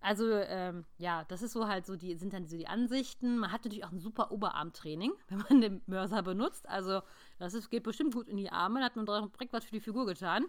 Also, 0.00 0.32
ähm, 0.32 0.84
ja, 0.98 1.24
das 1.24 1.42
ist 1.42 1.52
so 1.52 1.66
halt 1.66 1.84
so, 1.84 1.96
die 1.96 2.14
sind 2.14 2.32
dann 2.32 2.46
so 2.46 2.56
die 2.56 2.68
Ansichten. 2.68 3.38
Man 3.38 3.50
hat 3.50 3.64
natürlich 3.64 3.84
auch 3.84 3.90
ein 3.90 3.98
super 3.98 4.30
Oberarmtraining, 4.30 5.12
wenn 5.28 5.38
man 5.38 5.60
den 5.60 5.82
Mörser 5.86 6.22
benutzt. 6.22 6.68
Also, 6.68 7.02
das 7.38 7.54
ist, 7.54 7.68
geht 7.68 7.82
bestimmt 7.82 8.14
gut 8.14 8.28
in 8.28 8.36
die 8.36 8.50
Arme. 8.50 8.80
Da 8.80 8.86
hat 8.86 8.96
man 8.96 9.06
direkt 9.06 9.52
was 9.52 9.64
für 9.64 9.72
die 9.72 9.80
Figur 9.80 10.06
getan. 10.06 10.46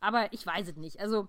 Aber 0.00 0.32
ich 0.32 0.44
weiß 0.44 0.68
es 0.68 0.76
nicht. 0.76 0.98
Also, 1.00 1.28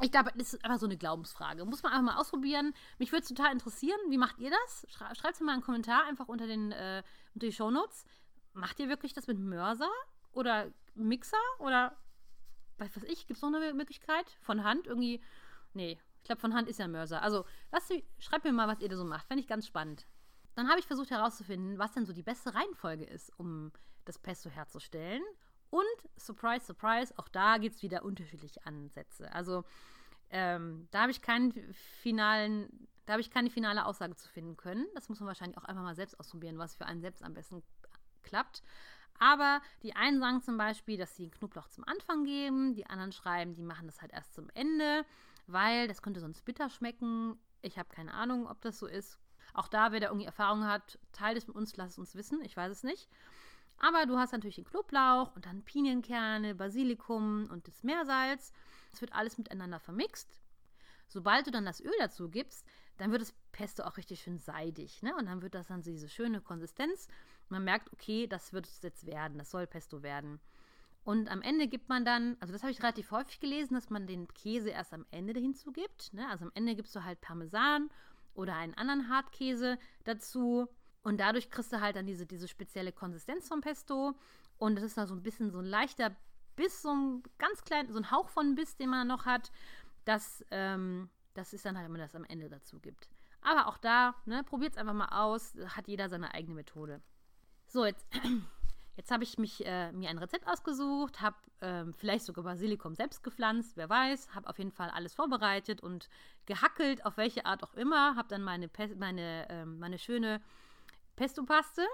ich 0.00 0.10
glaube, 0.10 0.32
das 0.36 0.54
ist 0.54 0.64
einfach 0.64 0.78
so 0.78 0.86
eine 0.86 0.96
Glaubensfrage. 0.96 1.64
Muss 1.64 1.82
man 1.82 1.92
einfach 1.92 2.14
mal 2.14 2.20
ausprobieren. 2.20 2.72
Mich 2.98 3.12
würde 3.12 3.22
es 3.22 3.28
total 3.28 3.52
interessieren. 3.52 3.98
Wie 4.08 4.18
macht 4.18 4.38
ihr 4.38 4.50
das? 4.50 4.86
Schreibt 4.88 5.34
es 5.34 5.40
mir 5.40 5.46
mal 5.46 5.52
einen 5.52 5.62
Kommentar 5.62 6.04
einfach 6.06 6.28
unter, 6.28 6.46
den, 6.46 6.72
äh, 6.72 7.02
unter 7.34 7.46
die 7.46 7.52
Shownotes. 7.52 8.04
Macht 8.52 8.80
ihr 8.80 8.88
wirklich 8.88 9.12
das 9.12 9.26
mit 9.26 9.38
Mörser 9.38 9.90
oder 10.32 10.72
Mixer 10.94 11.36
oder 11.58 11.96
was 12.78 12.96
weiß 12.96 13.04
ich? 13.04 13.26
Gibt 13.26 13.36
es 13.36 13.42
noch 13.42 13.52
eine 13.52 13.74
Möglichkeit? 13.74 14.30
Von 14.40 14.64
Hand 14.64 14.86
irgendwie? 14.86 15.22
Nee, 15.74 15.98
ich 16.22 16.24
glaube, 16.24 16.40
von 16.40 16.54
Hand 16.54 16.68
ist 16.68 16.78
ja 16.78 16.88
Mörser. 16.88 17.22
Also, 17.22 17.44
lasst, 17.70 17.92
schreibt 18.18 18.44
mir 18.44 18.52
mal, 18.52 18.68
was 18.68 18.80
ihr 18.80 18.88
da 18.88 18.96
so 18.96 19.04
macht. 19.04 19.26
Fände 19.26 19.42
ich 19.42 19.48
ganz 19.48 19.66
spannend. 19.66 20.06
Dann 20.54 20.68
habe 20.68 20.80
ich 20.80 20.86
versucht 20.86 21.10
herauszufinden, 21.10 21.78
was 21.78 21.92
denn 21.92 22.06
so 22.06 22.12
die 22.12 22.22
beste 22.22 22.54
Reihenfolge 22.54 23.04
ist, 23.04 23.32
um 23.38 23.72
das 24.04 24.18
Pesto 24.18 24.50
herzustellen. 24.50 25.22
Und, 25.70 25.86
surprise, 26.16 26.66
surprise, 26.66 27.14
auch 27.16 27.28
da 27.28 27.58
gibt 27.58 27.76
es 27.76 27.82
wieder 27.82 28.04
unterschiedliche 28.04 28.64
Ansätze. 28.66 29.32
Also, 29.32 29.64
ähm, 30.30 30.88
da 30.90 31.02
habe 31.02 31.10
ich 31.10 31.22
keinen 31.22 31.52
finalen, 32.02 32.88
da 33.06 33.14
habe 33.14 33.20
ich 33.20 33.30
keine 33.30 33.50
finale 33.50 33.86
Aussage 33.86 34.16
zu 34.16 34.28
finden 34.28 34.56
können. 34.56 34.86
Das 34.94 35.08
muss 35.08 35.20
man 35.20 35.28
wahrscheinlich 35.28 35.58
auch 35.58 35.64
einfach 35.64 35.82
mal 35.82 35.94
selbst 35.94 36.18
ausprobieren, 36.18 36.58
was 36.58 36.74
für 36.76 36.86
einen 36.86 37.00
selbst 37.00 37.22
am 37.22 37.34
besten 37.34 37.62
klappt. 38.22 38.62
Aber 39.18 39.60
die 39.82 39.94
einen 39.94 40.18
sagen 40.18 40.40
zum 40.40 40.56
Beispiel, 40.56 40.96
dass 40.96 41.14
sie 41.14 41.30
Knoblauch 41.30 41.68
zum 41.68 41.84
Anfang 41.84 42.24
geben, 42.24 42.74
die 42.74 42.86
anderen 42.86 43.12
schreiben, 43.12 43.54
die 43.54 43.62
machen 43.62 43.86
das 43.86 44.00
halt 44.00 44.12
erst 44.12 44.34
zum 44.34 44.48
Ende, 44.54 45.04
weil 45.46 45.88
das 45.88 46.00
könnte 46.00 46.20
sonst 46.20 46.44
bitter 46.44 46.70
schmecken. 46.70 47.38
Ich 47.60 47.78
habe 47.78 47.88
keine 47.90 48.14
Ahnung, 48.14 48.48
ob 48.48 48.60
das 48.62 48.78
so 48.78 48.86
ist. 48.86 49.18
Auch 49.52 49.68
da, 49.68 49.92
wer 49.92 50.00
da 50.00 50.06
irgendwie 50.06 50.26
Erfahrung 50.26 50.64
hat, 50.64 50.98
teilt 51.12 51.36
es 51.36 51.46
mit 51.46 51.56
uns, 51.56 51.76
lasst 51.76 51.92
es 51.92 51.98
uns 51.98 52.14
wissen. 52.14 52.40
Ich 52.42 52.56
weiß 52.56 52.70
es 52.70 52.82
nicht. 52.82 53.08
Aber 53.80 54.06
du 54.06 54.18
hast 54.18 54.32
natürlich 54.32 54.56
den 54.56 54.66
Knoblauch 54.66 55.34
und 55.34 55.46
dann 55.46 55.62
Pinienkerne, 55.62 56.54
Basilikum 56.54 57.48
und 57.50 57.66
das 57.66 57.82
Meersalz. 57.82 58.52
Das 58.90 59.00
wird 59.00 59.14
alles 59.14 59.38
miteinander 59.38 59.80
vermixt. 59.80 60.38
Sobald 61.08 61.46
du 61.46 61.50
dann 61.50 61.64
das 61.64 61.80
Öl 61.80 61.92
dazu 61.98 62.28
gibst, 62.28 62.64
dann 62.98 63.10
wird 63.10 63.22
das 63.22 63.34
Pesto 63.52 63.82
auch 63.82 63.96
richtig 63.96 64.20
schön 64.20 64.38
seidig. 64.38 65.02
Ne? 65.02 65.16
Und 65.16 65.26
dann 65.26 65.40
wird 65.42 65.54
das 65.54 65.68
dann 65.68 65.82
so 65.82 65.90
diese 65.90 66.08
schöne 66.08 66.40
Konsistenz. 66.42 67.08
Man 67.48 67.64
merkt, 67.64 67.92
okay, 67.92 68.26
das 68.26 68.52
wird 68.52 68.66
es 68.66 68.82
jetzt 68.82 69.06
werden, 69.06 69.38
das 69.38 69.50
soll 69.50 69.66
Pesto 69.66 70.02
werden. 70.02 70.40
Und 71.02 71.30
am 71.30 71.40
Ende 71.40 71.66
gibt 71.66 71.88
man 71.88 72.04
dann, 72.04 72.36
also 72.40 72.52
das 72.52 72.62
habe 72.62 72.70
ich 72.70 72.82
relativ 72.82 73.10
häufig 73.10 73.40
gelesen, 73.40 73.74
dass 73.74 73.88
man 73.88 74.06
den 74.06 74.28
Käse 74.28 74.68
erst 74.68 74.92
am 74.92 75.06
Ende 75.10 75.40
hinzugibt. 75.40 76.12
Ne? 76.12 76.28
Also 76.28 76.44
am 76.44 76.52
Ende 76.54 76.76
gibst 76.76 76.94
du 76.94 77.02
halt 77.02 77.20
Parmesan 77.22 77.88
oder 78.34 78.54
einen 78.54 78.74
anderen 78.74 79.08
Hartkäse 79.08 79.78
dazu. 80.04 80.68
Und 81.02 81.18
dadurch 81.18 81.50
kriegst 81.50 81.72
du 81.72 81.80
halt 81.80 81.96
dann 81.96 82.06
diese, 82.06 82.26
diese 82.26 82.48
spezielle 82.48 82.92
Konsistenz 82.92 83.48
vom 83.48 83.60
Pesto. 83.60 84.14
Und 84.58 84.78
es 84.78 84.84
ist 84.84 84.98
dann 84.98 85.06
so 85.06 85.14
ein 85.14 85.22
bisschen 85.22 85.50
so 85.50 85.58
ein 85.58 85.64
leichter 85.64 86.14
Biss, 86.56 86.82
so 86.82 86.90
ein 86.90 87.22
ganz 87.38 87.62
klein, 87.64 87.90
so 87.90 87.98
ein 87.98 88.10
Hauch 88.10 88.28
von 88.28 88.54
Biss, 88.54 88.76
den 88.76 88.90
man 88.90 89.08
noch 89.08 89.24
hat. 89.24 89.50
Das, 90.04 90.44
ähm, 90.50 91.08
das 91.34 91.52
ist 91.52 91.64
dann 91.64 91.76
halt, 91.76 91.86
wenn 91.86 91.92
man 91.92 92.00
das 92.00 92.14
am 92.14 92.24
Ende 92.24 92.48
dazu 92.48 92.78
gibt. 92.78 93.08
Aber 93.42 93.68
auch 93.68 93.78
da, 93.78 94.14
ne, 94.26 94.44
probiert 94.44 94.72
es 94.72 94.78
einfach 94.78 94.92
mal 94.92 95.08
aus. 95.08 95.54
Hat 95.68 95.88
jeder 95.88 96.10
seine 96.10 96.34
eigene 96.34 96.54
Methode. 96.54 97.00
So, 97.66 97.86
jetzt, 97.86 98.06
jetzt 98.96 99.10
habe 99.10 99.24
ich 99.24 99.38
mich, 99.38 99.64
äh, 99.64 99.92
mir 99.92 100.10
ein 100.10 100.18
Rezept 100.18 100.46
ausgesucht, 100.46 101.22
habe 101.22 101.36
ähm, 101.62 101.94
vielleicht 101.94 102.26
sogar 102.26 102.44
Basilikum 102.44 102.94
selbst 102.94 103.22
gepflanzt, 103.22 103.78
wer 103.78 103.88
weiß. 103.88 104.34
Habe 104.34 104.50
auf 104.50 104.58
jeden 104.58 104.72
Fall 104.72 104.90
alles 104.90 105.14
vorbereitet 105.14 105.80
und 105.80 106.10
gehackelt, 106.44 107.06
auf 107.06 107.16
welche 107.16 107.46
Art 107.46 107.62
auch 107.62 107.72
immer. 107.72 108.16
Habe 108.16 108.28
dann 108.28 108.42
meine, 108.42 108.68
meine, 108.98 109.48
äh, 109.48 109.64
meine 109.64 109.98
schöne 109.98 110.42
Pesto-Paste. 111.20 111.86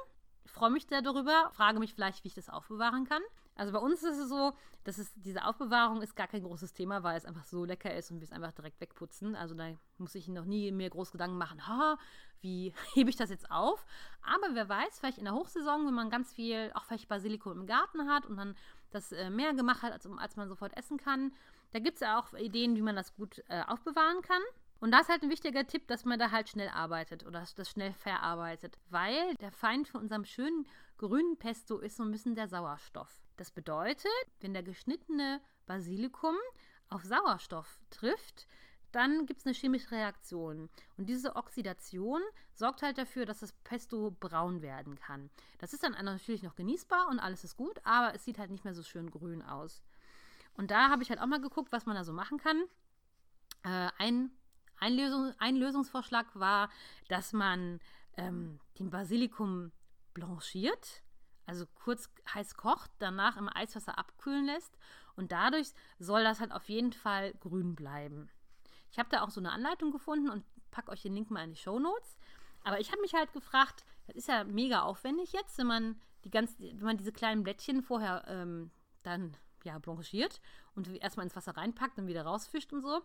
Freue 0.45 0.71
mich 0.71 0.87
darüber, 0.87 1.50
frage 1.52 1.80
mich 1.80 1.92
vielleicht, 1.92 2.23
wie 2.23 2.28
ich 2.28 2.35
das 2.35 2.49
aufbewahren 2.49 3.04
kann. 3.04 3.23
Also 3.56 3.73
bei 3.73 3.80
uns 3.80 4.04
ist 4.04 4.18
es 4.18 4.28
so, 4.28 4.52
dass 4.85 4.99
es, 4.99 5.12
diese 5.16 5.45
Aufbewahrung 5.45 6.00
ist 6.00 6.14
gar 6.14 6.28
kein 6.28 6.45
großes 6.45 6.75
Thema, 6.75 7.02
weil 7.02 7.16
es 7.16 7.25
einfach 7.25 7.42
so 7.42 7.64
lecker 7.64 7.92
ist 7.92 8.12
und 8.12 8.21
wir 8.21 8.25
es 8.25 8.30
einfach 8.30 8.52
direkt 8.52 8.80
wegputzen. 8.80 9.35
Also 9.35 9.56
da 9.56 9.73
muss 9.99 10.14
ich 10.14 10.28
noch 10.28 10.45
nie 10.45 10.71
mehr 10.71 10.90
groß 10.90 11.11
Gedanken 11.11 11.38
machen, 11.38 11.66
ha, 11.66 11.99
wie 12.40 12.73
hebe 12.95 13.11
ich 13.11 13.16
das 13.16 13.30
jetzt 13.30 13.50
auf? 13.50 13.85
Aber 14.23 14.54
wer 14.54 14.68
weiß, 14.68 15.00
vielleicht 15.00 15.18
in 15.18 15.25
der 15.25 15.35
Hochsaison, 15.35 15.85
wenn 15.88 15.95
man 15.95 16.09
ganz 16.09 16.33
viel, 16.33 16.71
auch 16.75 16.85
vielleicht 16.85 17.09
Basilikum 17.09 17.50
im 17.59 17.66
Garten 17.66 18.09
hat 18.09 18.26
und 18.26 18.37
dann 18.37 18.54
das 18.92 19.11
äh, 19.11 19.28
mehr 19.28 19.54
gemacht 19.54 19.83
hat, 19.83 19.90
als, 19.90 20.06
als 20.06 20.37
man 20.37 20.49
sofort 20.49 20.76
essen 20.76 20.99
kann, 20.99 21.33
da 21.73 21.80
gibt 21.80 21.97
es 21.97 22.00
ja 22.02 22.21
auch 22.21 22.33
Ideen, 22.35 22.76
wie 22.76 22.83
man 22.83 22.95
das 22.95 23.12
gut 23.16 23.42
äh, 23.49 23.62
aufbewahren 23.66 24.23
kann. 24.23 24.42
Und 24.80 24.90
da 24.90 25.00
ist 25.00 25.09
halt 25.09 25.23
ein 25.23 25.30
wichtiger 25.30 25.66
Tipp, 25.66 25.87
dass 25.88 26.04
man 26.04 26.18
da 26.18 26.30
halt 26.30 26.49
schnell 26.49 26.68
arbeitet 26.68 27.25
oder 27.25 27.45
das 27.56 27.71
schnell 27.71 27.92
verarbeitet, 27.95 28.78
weil 28.90 29.35
der 29.37 29.50
Feind 29.50 29.88
von 29.88 30.02
unserem 30.02 30.25
schönen 30.25 30.66
grünen 30.99 31.38
Pesto 31.38 31.78
ist 31.78 31.97
so 31.97 32.02
ein 32.02 32.11
bisschen 32.11 32.35
der 32.35 32.49
Sauerstoff. 32.49 33.18
Das 33.37 33.50
bedeutet, 33.50 34.11
wenn 34.40 34.52
der 34.52 34.62
geschnittene 34.62 35.40
Basilikum 35.66 36.35
auf 36.88 37.04
Sauerstoff 37.04 37.80
trifft, 37.90 38.47
dann 38.92 39.26
gibt 39.26 39.40
es 39.40 39.47
eine 39.47 39.54
chemische 39.54 39.90
Reaktion. 39.90 40.71
Und 40.97 41.09
diese 41.09 41.37
Oxidation 41.37 42.23
sorgt 42.52 42.83
halt 42.83 42.97
dafür, 42.99 43.26
dass 43.26 43.40
das 43.40 43.52
Pesto 43.52 44.11
braun 44.21 44.62
werden 44.62 44.97
kann. 44.97 45.28
Das 45.59 45.75
ist 45.75 45.83
dann 45.83 45.92
natürlich 46.04 46.42
noch 46.42 46.54
genießbar 46.54 47.09
und 47.09 47.18
alles 47.18 47.45
ist 47.45 47.56
gut, 47.56 47.78
aber 47.85 48.14
es 48.14 48.25
sieht 48.25 48.38
halt 48.38 48.50
nicht 48.50 48.64
mehr 48.64 48.75
so 48.75 48.83
schön 48.83 49.11
grün 49.11 49.42
aus. 49.42 49.83
Und 50.54 50.71
da 50.71 50.88
habe 50.88 51.02
ich 51.02 51.11
halt 51.11 51.21
auch 51.21 51.26
mal 51.26 51.40
geguckt, 51.40 51.73
was 51.73 51.85
man 51.85 51.97
da 51.97 52.04
so 52.04 52.12
machen 52.12 52.38
kann. 52.38 52.62
Äh, 53.64 53.90
ein 53.99 54.30
ein, 54.78 54.94
Lösung, 54.94 55.32
ein 55.38 55.56
Lösungsvorschlag 55.56 56.26
war, 56.34 56.70
dass 57.08 57.32
man 57.32 57.80
ähm, 58.16 58.60
den 58.78 58.90
Basilikum 58.90 59.72
blanchiert, 60.14 61.02
also 61.46 61.66
kurz 61.74 62.10
heiß 62.32 62.56
kocht, 62.56 62.90
danach 62.98 63.36
im 63.36 63.48
Eiswasser 63.48 63.98
abkühlen 63.98 64.46
lässt 64.46 64.76
und 65.14 65.32
dadurch 65.32 65.68
soll 65.98 66.24
das 66.24 66.40
halt 66.40 66.52
auf 66.52 66.68
jeden 66.68 66.92
Fall 66.92 67.32
grün 67.34 67.74
bleiben. 67.74 68.28
Ich 68.90 68.98
habe 68.98 69.08
da 69.10 69.22
auch 69.22 69.30
so 69.30 69.40
eine 69.40 69.52
Anleitung 69.52 69.90
gefunden 69.90 70.30
und 70.30 70.44
packe 70.70 70.90
euch 70.90 71.02
den 71.02 71.14
Link 71.14 71.30
mal 71.30 71.44
in 71.44 71.50
die 71.50 71.60
Show 71.60 71.78
Notes. 71.78 72.16
Aber 72.64 72.80
ich 72.80 72.90
habe 72.90 73.00
mich 73.00 73.14
halt 73.14 73.32
gefragt, 73.32 73.84
das 74.06 74.16
ist 74.16 74.28
ja 74.28 74.44
mega 74.44 74.82
aufwendig 74.82 75.32
jetzt, 75.32 75.58
wenn 75.58 75.66
man 75.66 76.00
die 76.24 76.30
ganz, 76.30 76.58
wenn 76.58 76.80
man 76.80 76.96
diese 76.96 77.12
kleinen 77.12 77.42
Blättchen 77.42 77.82
vorher 77.82 78.24
ähm, 78.26 78.70
dann 79.02 79.36
ja 79.64 79.78
blanchiert 79.78 80.40
und 80.74 80.88
erstmal 81.00 81.24
ins 81.24 81.36
Wasser 81.36 81.56
reinpackt 81.56 81.98
und 81.98 82.06
wieder 82.06 82.24
rausfischt 82.24 82.72
und 82.72 82.82
so. 82.82 83.02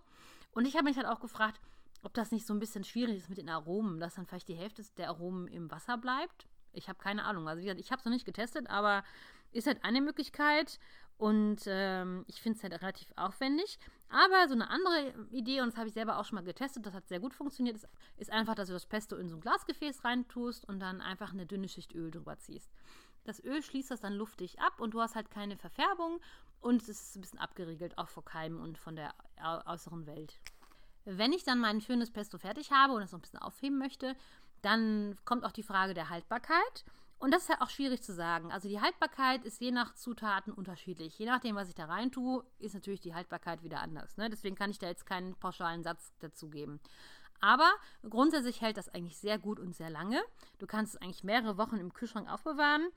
Und 0.52 0.66
ich 0.66 0.76
habe 0.76 0.86
mich 0.86 0.98
halt 0.98 1.08
auch 1.08 1.20
gefragt, 1.20 1.60
ob 2.04 2.14
das 2.14 2.32
nicht 2.32 2.46
so 2.46 2.54
ein 2.54 2.60
bisschen 2.60 2.84
schwierig 2.84 3.18
ist 3.18 3.30
mit 3.30 3.38
den 3.38 3.50
Aromen, 3.50 4.00
dass 4.00 4.16
dann 4.16 4.26
vielleicht 4.26 4.48
die 4.48 4.56
Hälfte 4.56 4.84
der 4.98 5.10
Aromen 5.10 5.48
im 5.48 5.70
Wasser 5.72 5.98
bleibt. 5.98 6.48
Ich 6.74 6.88
habe 6.90 7.00
keine 7.00 7.26
Ahnung. 7.26 7.48
Also 7.48 7.62
wie 7.62 7.66
gesagt, 7.66 7.82
ich 7.82 7.92
habe 7.92 8.00
es 8.00 8.06
noch 8.06 8.12
nicht 8.12 8.26
getestet, 8.26 8.70
aber 8.70 9.04
ist 9.52 9.68
halt 9.68 9.84
eine 9.84 10.02
Möglichkeit. 10.02 10.80
Und 11.18 11.62
ähm, 11.68 12.26
ich 12.28 12.42
finde 12.42 12.58
es 12.58 12.64
halt 12.64 12.82
relativ 12.82 13.14
aufwendig. 13.16 13.78
Aber 14.10 14.48
so 14.48 14.56
eine 14.56 14.70
andere 14.70 15.14
Idee, 15.30 15.62
und 15.62 15.68
das 15.68 15.78
habe 15.78 15.88
ich 15.88 15.94
selber 15.94 16.18
auch 16.18 16.26
schon 16.26 16.38
mal 16.38 16.44
getestet, 16.44 16.86
das 16.86 16.96
hat 16.96 17.08
sehr 17.08 17.20
gut 17.20 17.34
funktioniert, 17.34 17.76
ist, 17.76 17.88
ist 18.18 18.32
einfach, 18.32 18.56
dass 18.56 18.68
du 18.68 18.74
das 18.74 18.88
Pesto 18.88 19.16
in 19.18 19.30
so 19.30 19.36
ein 19.36 19.42
Glasgefäß 19.42 20.04
reintust 20.04 20.68
und 20.68 20.80
dann 20.80 21.00
einfach 21.00 21.32
eine 21.32 21.46
dünne 21.46 21.70
Schicht 21.70 21.94
Öl 21.94 22.10
drüber 22.10 22.40
ziehst. 22.40 22.72
Das 23.23 23.43
Öl 23.43 23.62
schließt 23.62 23.91
das 23.91 24.01
dann 24.01 24.13
luftig 24.13 24.60
ab 24.60 24.79
und 24.79 24.93
du 24.93 25.01
hast 25.01 25.15
halt 25.15 25.29
keine 25.29 25.57
Verfärbung 25.57 26.19
und 26.60 26.81
es 26.84 26.89
ist 26.89 27.15
ein 27.15 27.21
bisschen 27.21 27.39
abgeriegelt, 27.39 27.97
auch 27.97 28.10
vor 28.10 28.25
Keimen 28.25 28.60
und 28.60 28.77
von 28.77 28.95
der 28.95 29.13
äußeren 29.65 30.05
Welt. 30.05 30.39
Wenn 31.05 31.34
ich 31.34 31.43
dann 31.43 31.60
mein 31.60 31.81
schönes 31.81 32.12
Pesto 32.12 32.38
fertig 32.38 32.71
habe 32.71 32.93
und 32.93 33.01
es 33.01 33.12
noch 33.12 33.19
ein 33.19 33.23
bisschen 33.23 33.39
aufheben 33.39 33.77
möchte, 33.77 34.15
dann 34.62 35.17
kommt 35.25 35.43
auch 35.43 35.51
die 35.51 35.63
Frage 35.63 35.93
der 35.93 36.10
Haltbarkeit. 36.10 36.86
Und 37.17 37.31
das 37.31 37.43
ist 37.43 37.49
halt 37.49 37.62
auch 37.62 37.69
schwierig 37.69 38.01
zu 38.01 38.13
sagen. 38.13 38.51
Also 38.51 38.67
die 38.67 38.81
Haltbarkeit 38.81 39.45
ist 39.45 39.62
je 39.62 39.71
nach 39.71 39.93
Zutaten 39.93 40.51
unterschiedlich. 40.51 41.17
Je 41.19 41.27
nachdem, 41.27 41.55
was 41.55 41.69
ich 41.69 41.75
da 41.75 41.86
rein 41.86 42.12
tue, 42.12 42.43
ist 42.57 42.73
natürlich 42.73 42.99
die 42.99 43.13
Haltbarkeit 43.13 43.62
wieder 43.62 43.79
anders. 43.79 44.17
Ne? 44.17 44.27
Deswegen 44.29 44.55
kann 44.55 44.71
ich 44.71 44.79
da 44.79 44.88
jetzt 44.88 45.05
keinen 45.05 45.36
pauschalen 45.36 45.84
Satz 45.84 46.13
dazu 46.19 46.49
geben. 46.49 46.79
Aber 47.41 47.69
grundsätzlich 48.08 48.62
hält 48.62 48.77
das 48.77 48.89
eigentlich 48.89 49.17
sehr 49.17 49.39
gut 49.39 49.60
und 49.60 49.75
sehr 49.75 49.89
lange. 49.89 50.21
Du 50.60 50.67
kannst 50.67 50.95
es 50.95 51.01
eigentlich 51.01 51.23
mehrere 51.23 51.58
Wochen 51.58 51.77
im 51.77 51.93
Kühlschrank 51.93 52.32
aufbewahren. 52.32 52.88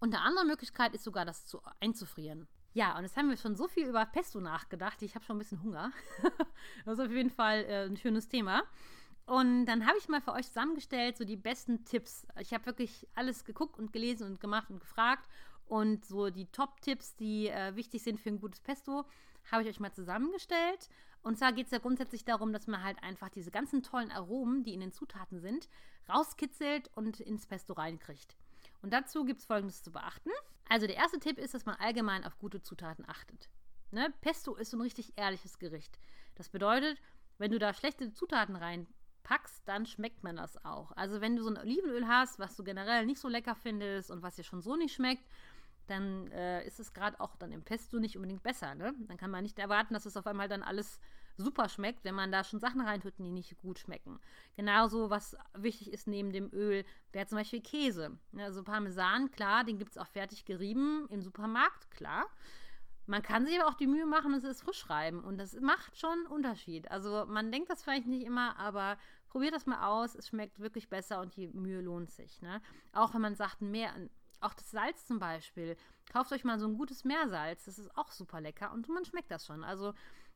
Und 0.00 0.14
eine 0.14 0.22
andere 0.22 0.44
Möglichkeit 0.44 0.94
ist 0.94 1.04
sogar, 1.04 1.24
das 1.24 1.46
zu, 1.46 1.60
einzufrieren. 1.80 2.46
Ja, 2.74 2.96
und 2.96 3.04
jetzt 3.04 3.16
haben 3.16 3.30
wir 3.30 3.36
schon 3.36 3.56
so 3.56 3.68
viel 3.68 3.86
über 3.86 4.04
Pesto 4.04 4.40
nachgedacht. 4.40 5.00
Ich 5.02 5.14
habe 5.14 5.24
schon 5.24 5.36
ein 5.36 5.38
bisschen 5.38 5.62
Hunger. 5.62 5.92
das 6.84 6.98
ist 6.98 7.04
auf 7.04 7.10
jeden 7.10 7.30
Fall 7.30 7.64
äh, 7.64 7.86
ein 7.86 7.96
schönes 7.96 8.28
Thema. 8.28 8.64
Und 9.26 9.66
dann 9.66 9.86
habe 9.86 9.96
ich 9.96 10.08
mal 10.08 10.20
für 10.20 10.32
euch 10.32 10.48
zusammengestellt, 10.48 11.16
so 11.16 11.24
die 11.24 11.36
besten 11.36 11.84
Tipps. 11.84 12.26
Ich 12.40 12.52
habe 12.52 12.66
wirklich 12.66 13.08
alles 13.14 13.44
geguckt 13.44 13.78
und 13.78 13.92
gelesen 13.92 14.26
und 14.26 14.40
gemacht 14.40 14.68
und 14.70 14.80
gefragt. 14.80 15.28
Und 15.66 16.04
so 16.04 16.28
die 16.28 16.46
Top-Tipps, 16.46 17.16
die 17.16 17.48
äh, 17.48 17.74
wichtig 17.74 18.02
sind 18.02 18.20
für 18.20 18.28
ein 18.28 18.40
gutes 18.40 18.60
Pesto, 18.60 19.06
habe 19.50 19.62
ich 19.62 19.68
euch 19.68 19.80
mal 19.80 19.92
zusammengestellt. 19.92 20.88
Und 21.22 21.38
zwar 21.38 21.52
geht 21.52 21.66
es 21.66 21.72
ja 21.72 21.78
grundsätzlich 21.78 22.24
darum, 22.24 22.52
dass 22.52 22.66
man 22.66 22.82
halt 22.82 23.02
einfach 23.02 23.30
diese 23.30 23.50
ganzen 23.50 23.82
tollen 23.82 24.10
Aromen, 24.10 24.62
die 24.62 24.74
in 24.74 24.80
den 24.80 24.92
Zutaten 24.92 25.40
sind, 25.40 25.68
rauskitzelt 26.08 26.90
und 26.94 27.20
ins 27.20 27.46
Pesto 27.46 27.72
reinkriegt. 27.72 28.36
Und 28.82 28.92
dazu 28.92 29.24
gibt 29.24 29.40
es 29.40 29.46
Folgendes 29.46 29.82
zu 29.82 29.90
beachten. 29.90 30.30
Also 30.68 30.86
der 30.86 30.96
erste 30.96 31.18
Tipp 31.18 31.38
ist, 31.38 31.54
dass 31.54 31.66
man 31.66 31.76
allgemein 31.76 32.24
auf 32.24 32.38
gute 32.38 32.62
Zutaten 32.62 33.08
achtet. 33.08 33.48
Ne? 33.90 34.12
Pesto 34.20 34.54
ist 34.54 34.70
so 34.70 34.76
ein 34.76 34.82
richtig 34.82 35.12
ehrliches 35.16 35.58
Gericht. 35.58 35.98
Das 36.34 36.48
bedeutet, 36.48 37.00
wenn 37.38 37.50
du 37.50 37.58
da 37.58 37.72
schlechte 37.72 38.12
Zutaten 38.12 38.56
reinpackst, 38.56 39.62
dann 39.66 39.86
schmeckt 39.86 40.22
man 40.22 40.36
das 40.36 40.62
auch. 40.64 40.92
Also 40.92 41.20
wenn 41.20 41.36
du 41.36 41.42
so 41.42 41.50
ein 41.50 41.58
Olivenöl 41.58 42.06
hast, 42.06 42.38
was 42.38 42.56
du 42.56 42.64
generell 42.64 43.06
nicht 43.06 43.20
so 43.20 43.28
lecker 43.28 43.54
findest 43.54 44.10
und 44.10 44.22
was 44.22 44.36
dir 44.36 44.44
schon 44.44 44.62
so 44.62 44.76
nicht 44.76 44.94
schmeckt, 44.94 45.24
dann 45.86 46.30
äh, 46.32 46.66
ist 46.66 46.80
es 46.80 46.92
gerade 46.92 47.20
auch 47.20 47.36
dann 47.36 47.52
im 47.52 47.62
Pesto 47.62 47.98
nicht 47.98 48.16
unbedingt 48.16 48.42
besser. 48.42 48.74
Ne? 48.74 48.94
Dann 49.06 49.16
kann 49.16 49.30
man 49.30 49.42
nicht 49.42 49.58
erwarten, 49.58 49.94
dass 49.94 50.06
es 50.06 50.16
auf 50.16 50.26
einmal 50.26 50.48
dann 50.48 50.62
alles 50.62 50.98
super 51.36 51.68
schmeckt, 51.68 52.04
wenn 52.04 52.14
man 52.14 52.30
da 52.30 52.44
schon 52.44 52.60
Sachen 52.60 52.80
reintut, 52.80 53.18
die 53.18 53.30
nicht 53.30 53.58
gut 53.58 53.78
schmecken. 53.78 54.20
Genauso, 54.56 55.10
was 55.10 55.36
wichtig 55.54 55.92
ist 55.92 56.06
neben 56.06 56.32
dem 56.32 56.52
Öl, 56.52 56.84
wäre 57.12 57.26
zum 57.26 57.38
Beispiel 57.38 57.60
Käse. 57.60 58.18
Also 58.36 58.62
Parmesan, 58.62 59.30
klar, 59.30 59.64
den 59.64 59.78
gibt 59.78 59.92
es 59.92 59.98
auch 59.98 60.06
fertig 60.06 60.44
gerieben 60.44 61.06
im 61.10 61.22
Supermarkt, 61.22 61.90
klar. 61.90 62.26
Man 63.06 63.22
kann 63.22 63.44
sich 63.44 63.60
aber 63.60 63.68
auch 63.68 63.74
die 63.74 63.86
Mühe 63.86 64.06
machen 64.06 64.32
und 64.32 64.42
es 64.44 64.62
frisch 64.62 64.88
reiben. 64.88 65.22
Und 65.22 65.36
das 65.36 65.60
macht 65.60 65.98
schon 65.98 66.12
einen 66.12 66.26
Unterschied. 66.26 66.90
Also 66.90 67.26
man 67.26 67.52
denkt 67.52 67.68
das 67.68 67.82
vielleicht 67.82 68.06
nicht 68.06 68.24
immer, 68.24 68.58
aber 68.58 68.96
probiert 69.28 69.54
das 69.54 69.66
mal 69.66 69.86
aus. 69.86 70.14
Es 70.14 70.28
schmeckt 70.28 70.58
wirklich 70.58 70.88
besser 70.88 71.20
und 71.20 71.36
die 71.36 71.48
Mühe 71.48 71.82
lohnt 71.82 72.10
sich. 72.10 72.40
Ne? 72.40 72.62
Auch 72.92 73.12
wenn 73.12 73.20
man 73.20 73.34
sagt, 73.34 73.60
mehr, 73.60 73.92
auch 74.42 74.54
das 74.54 74.70
Salz 74.70 75.06
zum 75.06 75.18
Beispiel. 75.18 75.76
Kauft 76.12 76.32
euch 76.32 76.44
mal 76.44 76.58
so 76.58 76.66
ein 76.66 76.76
gutes 76.76 77.04
Meersalz. 77.04 77.64
Das 77.64 77.78
ist 77.78 77.96
auch 77.96 78.10
super 78.12 78.40
lecker 78.40 78.72
und 78.72 78.88
man 78.88 79.04
schmeckt 79.04 79.30
das 79.30 79.46
schon. 79.46 79.64
Also 79.64 79.94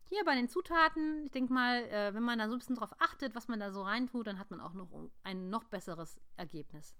hier 0.08 0.24
bei 0.24 0.34
den 0.34 0.48
Zutaten, 0.48 1.26
ich 1.26 1.32
denke 1.32 1.52
mal, 1.52 1.82
äh, 1.84 2.14
wenn 2.14 2.22
man 2.22 2.38
da 2.38 2.48
so 2.48 2.54
ein 2.54 2.58
bisschen 2.58 2.76
drauf 2.76 2.94
achtet, 2.98 3.34
was 3.34 3.48
man 3.48 3.60
da 3.60 3.70
so 3.72 3.82
reintut, 3.82 4.26
dann 4.26 4.38
hat 4.38 4.50
man 4.50 4.60
auch 4.60 4.72
noch 4.72 4.88
ein 5.22 5.50
noch 5.50 5.64
besseres 5.64 6.18
Ergebnis. 6.36 6.94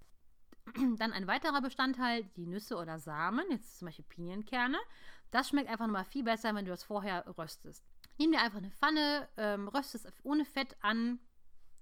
Dann 0.98 1.12
ein 1.14 1.26
weiterer 1.26 1.62
Bestandteil, 1.62 2.24
die 2.36 2.46
Nüsse 2.46 2.76
oder 2.76 2.98
Samen, 2.98 3.44
jetzt 3.50 3.78
zum 3.78 3.86
Beispiel 3.86 4.04
Pinienkerne. 4.04 4.78
Das 5.30 5.48
schmeckt 5.48 5.70
einfach 5.70 5.86
nochmal 5.86 6.04
viel 6.04 6.24
besser, 6.24 6.54
wenn 6.54 6.66
du 6.66 6.70
das 6.70 6.84
vorher 6.84 7.24
röstest. 7.38 7.82
Nimm 8.18 8.32
dir 8.32 8.40
einfach 8.40 8.58
eine 8.58 8.70
Pfanne, 8.70 9.28
ähm, 9.38 9.68
röstest 9.68 10.04
es 10.04 10.24
ohne 10.24 10.44
Fett 10.44 10.76
an. 10.82 11.18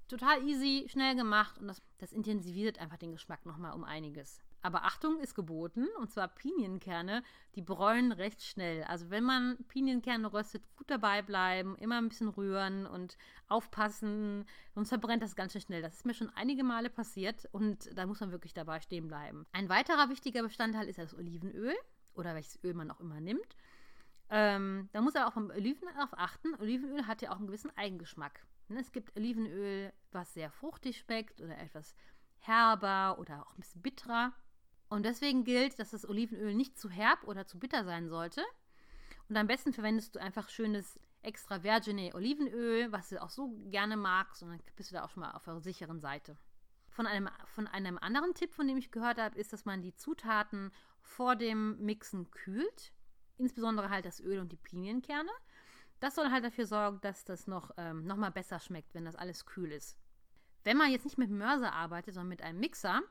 Total 0.08 0.46
easy, 0.46 0.86
schnell 0.88 1.16
gemacht 1.16 1.58
und 1.58 1.66
das, 1.66 1.82
das 1.98 2.12
intensiviert 2.12 2.78
einfach 2.78 2.96
den 2.96 3.12
Geschmack 3.12 3.44
nochmal 3.44 3.72
um 3.72 3.82
einiges. 3.82 4.40
Aber 4.62 4.84
Achtung 4.84 5.18
ist 5.20 5.34
geboten, 5.34 5.86
und 5.98 6.10
zwar 6.10 6.28
Pinienkerne, 6.28 7.22
die 7.54 7.62
bräunen 7.62 8.12
recht 8.12 8.42
schnell. 8.42 8.82
Also 8.84 9.10
wenn 9.10 9.22
man 9.22 9.58
Pinienkerne 9.68 10.32
röstet, 10.32 10.62
gut 10.76 10.90
dabei 10.90 11.22
bleiben, 11.22 11.76
immer 11.76 11.98
ein 11.98 12.08
bisschen 12.08 12.28
rühren 12.28 12.86
und 12.86 13.16
aufpassen, 13.48 14.44
sonst 14.74 14.88
verbrennt 14.88 15.22
das 15.22 15.36
ganz 15.36 15.52
schön 15.52 15.60
schnell. 15.60 15.82
Das 15.82 15.94
ist 15.94 16.06
mir 16.06 16.14
schon 16.14 16.30
einige 16.30 16.64
Male 16.64 16.90
passiert 16.90 17.48
und 17.52 17.96
da 17.96 18.06
muss 18.06 18.20
man 18.20 18.32
wirklich 18.32 18.54
dabei 18.54 18.80
stehen 18.80 19.08
bleiben. 19.08 19.46
Ein 19.52 19.68
weiterer 19.68 20.08
wichtiger 20.08 20.42
Bestandteil 20.42 20.88
ist 20.88 20.98
das 20.98 21.14
Olivenöl 21.14 21.74
oder 22.14 22.34
welches 22.34 22.58
Öl 22.64 22.74
man 22.74 22.90
auch 22.90 23.00
immer 23.00 23.20
nimmt. 23.20 23.56
Ähm, 24.30 24.88
da 24.92 25.00
muss 25.00 25.14
man 25.14 25.24
auch 25.24 25.34
beim 25.34 25.50
Olivenöl 25.50 25.94
darauf 25.94 26.18
achten. 26.18 26.54
Olivenöl 26.60 27.06
hat 27.06 27.22
ja 27.22 27.30
auch 27.30 27.36
einen 27.36 27.46
gewissen 27.46 27.70
Eigengeschmack. 27.76 28.44
Ne, 28.68 28.80
es 28.80 28.92
gibt 28.92 29.16
Olivenöl, 29.16 29.92
was 30.10 30.34
sehr 30.34 30.50
fruchtig 30.50 30.98
schmeckt 30.98 31.40
oder 31.40 31.58
etwas 31.58 31.94
herber 32.38 33.18
oder 33.18 33.42
auch 33.42 33.54
ein 33.54 33.60
bisschen 33.60 33.82
bitterer. 33.82 34.32
Und 34.88 35.04
deswegen 35.04 35.44
gilt, 35.44 35.78
dass 35.78 35.90
das 35.90 36.08
Olivenöl 36.08 36.54
nicht 36.54 36.78
zu 36.78 36.90
herb 36.90 37.24
oder 37.24 37.46
zu 37.46 37.58
bitter 37.58 37.84
sein 37.84 38.08
sollte. 38.08 38.44
Und 39.28 39.36
am 39.36 39.46
besten 39.46 39.72
verwendest 39.72 40.14
du 40.14 40.20
einfach 40.20 40.48
schönes 40.48 40.98
extra 41.22 41.60
Vergine 41.60 42.14
Olivenöl, 42.14 42.92
was 42.92 43.08
du 43.08 43.20
auch 43.20 43.30
so 43.30 43.48
gerne 43.70 43.96
magst. 43.96 44.42
Und 44.42 44.50
dann 44.50 44.60
bist 44.76 44.90
du 44.90 44.94
da 44.94 45.04
auch 45.04 45.10
schon 45.10 45.22
mal 45.22 45.32
auf 45.32 45.44
der 45.44 45.60
sicheren 45.60 46.00
Seite. 46.00 46.36
Von 46.88 47.06
einem, 47.06 47.28
von 47.46 47.66
einem 47.66 47.98
anderen 47.98 48.34
Tipp, 48.34 48.54
von 48.54 48.68
dem 48.68 48.78
ich 48.78 48.92
gehört 48.92 49.18
habe, 49.18 49.38
ist, 49.38 49.52
dass 49.52 49.64
man 49.64 49.82
die 49.82 49.94
Zutaten 49.94 50.72
vor 51.00 51.36
dem 51.36 51.78
Mixen 51.84 52.30
kühlt. 52.30 52.92
Insbesondere 53.38 53.90
halt 53.90 54.06
das 54.06 54.20
Öl 54.20 54.38
und 54.38 54.52
die 54.52 54.56
Pinienkerne. 54.56 55.30
Das 56.00 56.14
soll 56.14 56.30
halt 56.30 56.44
dafür 56.44 56.66
sorgen, 56.66 57.00
dass 57.00 57.24
das 57.24 57.46
noch, 57.46 57.70
ähm, 57.76 58.04
noch 58.04 58.16
mal 58.16 58.30
besser 58.30 58.60
schmeckt, 58.60 58.94
wenn 58.94 59.04
das 59.04 59.16
alles 59.16 59.46
kühl 59.46 59.72
ist. 59.72 59.96
Wenn 60.64 60.76
man 60.76 60.90
jetzt 60.90 61.04
nicht 61.04 61.18
mit 61.18 61.30
Mörser 61.30 61.72
arbeitet, 61.72 62.14
sondern 62.14 62.28
mit 62.28 62.42
einem 62.42 62.60
Mixer, 62.60 63.02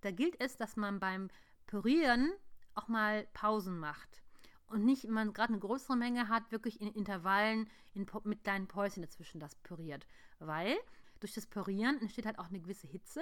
da 0.00 0.10
gilt 0.10 0.40
es, 0.40 0.56
dass 0.56 0.76
man 0.76 1.00
beim 1.00 1.28
Pürieren 1.66 2.32
auch 2.74 2.88
mal 2.88 3.26
Pausen 3.32 3.78
macht. 3.78 4.22
Und 4.66 4.84
nicht, 4.84 5.04
wenn 5.04 5.12
man 5.12 5.32
gerade 5.32 5.52
eine 5.52 5.60
größere 5.60 5.96
Menge 5.96 6.28
hat, 6.28 6.52
wirklich 6.52 6.80
in 6.80 6.92
Intervallen 6.92 7.68
in, 7.94 8.06
mit 8.24 8.44
kleinen 8.44 8.68
Päuschen 8.68 9.02
dazwischen 9.02 9.40
das 9.40 9.56
püriert. 9.56 10.06
Weil 10.38 10.76
durch 11.18 11.34
das 11.34 11.46
Pürieren 11.46 12.00
entsteht 12.00 12.26
halt 12.26 12.38
auch 12.38 12.48
eine 12.48 12.60
gewisse 12.60 12.86
Hitze. 12.86 13.20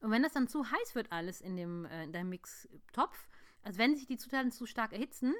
Und 0.00 0.10
wenn 0.12 0.22
das 0.22 0.32
dann 0.32 0.48
zu 0.48 0.70
heiß 0.70 0.94
wird, 0.94 1.10
alles 1.10 1.40
in, 1.40 1.56
dem, 1.56 1.84
äh, 1.86 2.04
in 2.04 2.12
deinem 2.12 2.30
Mixtopf, 2.30 3.28
also 3.62 3.78
wenn 3.78 3.96
sich 3.96 4.06
die 4.06 4.16
Zutaten 4.16 4.52
zu 4.52 4.66
stark 4.66 4.92
erhitzen, 4.92 5.34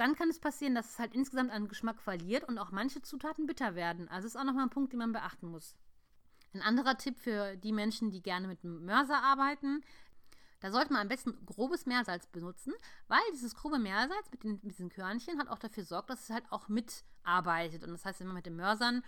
dann 0.00 0.16
kann 0.16 0.30
es 0.30 0.38
passieren, 0.38 0.74
dass 0.74 0.92
es 0.92 0.98
halt 0.98 1.14
insgesamt 1.14 1.52
an 1.52 1.68
Geschmack 1.68 2.00
verliert 2.00 2.48
und 2.48 2.58
auch 2.58 2.70
manche 2.70 3.02
Zutaten 3.02 3.46
bitter 3.46 3.74
werden. 3.74 4.08
Also 4.08 4.26
ist 4.26 4.36
auch 4.36 4.44
nochmal 4.44 4.64
ein 4.64 4.70
Punkt, 4.70 4.92
den 4.92 4.98
man 4.98 5.12
beachten 5.12 5.48
muss. 5.48 5.76
Ein 6.54 6.62
anderer 6.62 6.96
Tipp 6.96 7.18
für 7.18 7.56
die 7.56 7.72
Menschen, 7.72 8.10
die 8.10 8.22
gerne 8.22 8.48
mit 8.48 8.64
Mörser 8.64 9.22
arbeiten, 9.22 9.82
da 10.60 10.70
sollte 10.70 10.92
man 10.92 11.02
am 11.02 11.08
besten 11.08 11.34
grobes 11.44 11.84
Meersalz 11.84 12.26
benutzen, 12.26 12.72
weil 13.08 13.20
dieses 13.32 13.54
grobe 13.54 13.78
Meersalz 13.78 14.30
mit, 14.30 14.42
den, 14.42 14.60
mit 14.62 14.72
diesen 14.72 14.88
Körnchen 14.88 15.38
hat 15.38 15.48
auch 15.48 15.58
dafür 15.58 15.84
sorgt, 15.84 16.08
dass 16.08 16.24
es 16.24 16.30
halt 16.30 16.44
auch 16.50 16.68
mitarbeitet. 16.68 17.84
Und 17.84 17.90
das 17.90 18.04
heißt, 18.04 18.20
wenn 18.20 18.26
man 18.26 18.36
mit 18.36 18.46
den 18.46 18.56
Mörsern, 18.56 19.02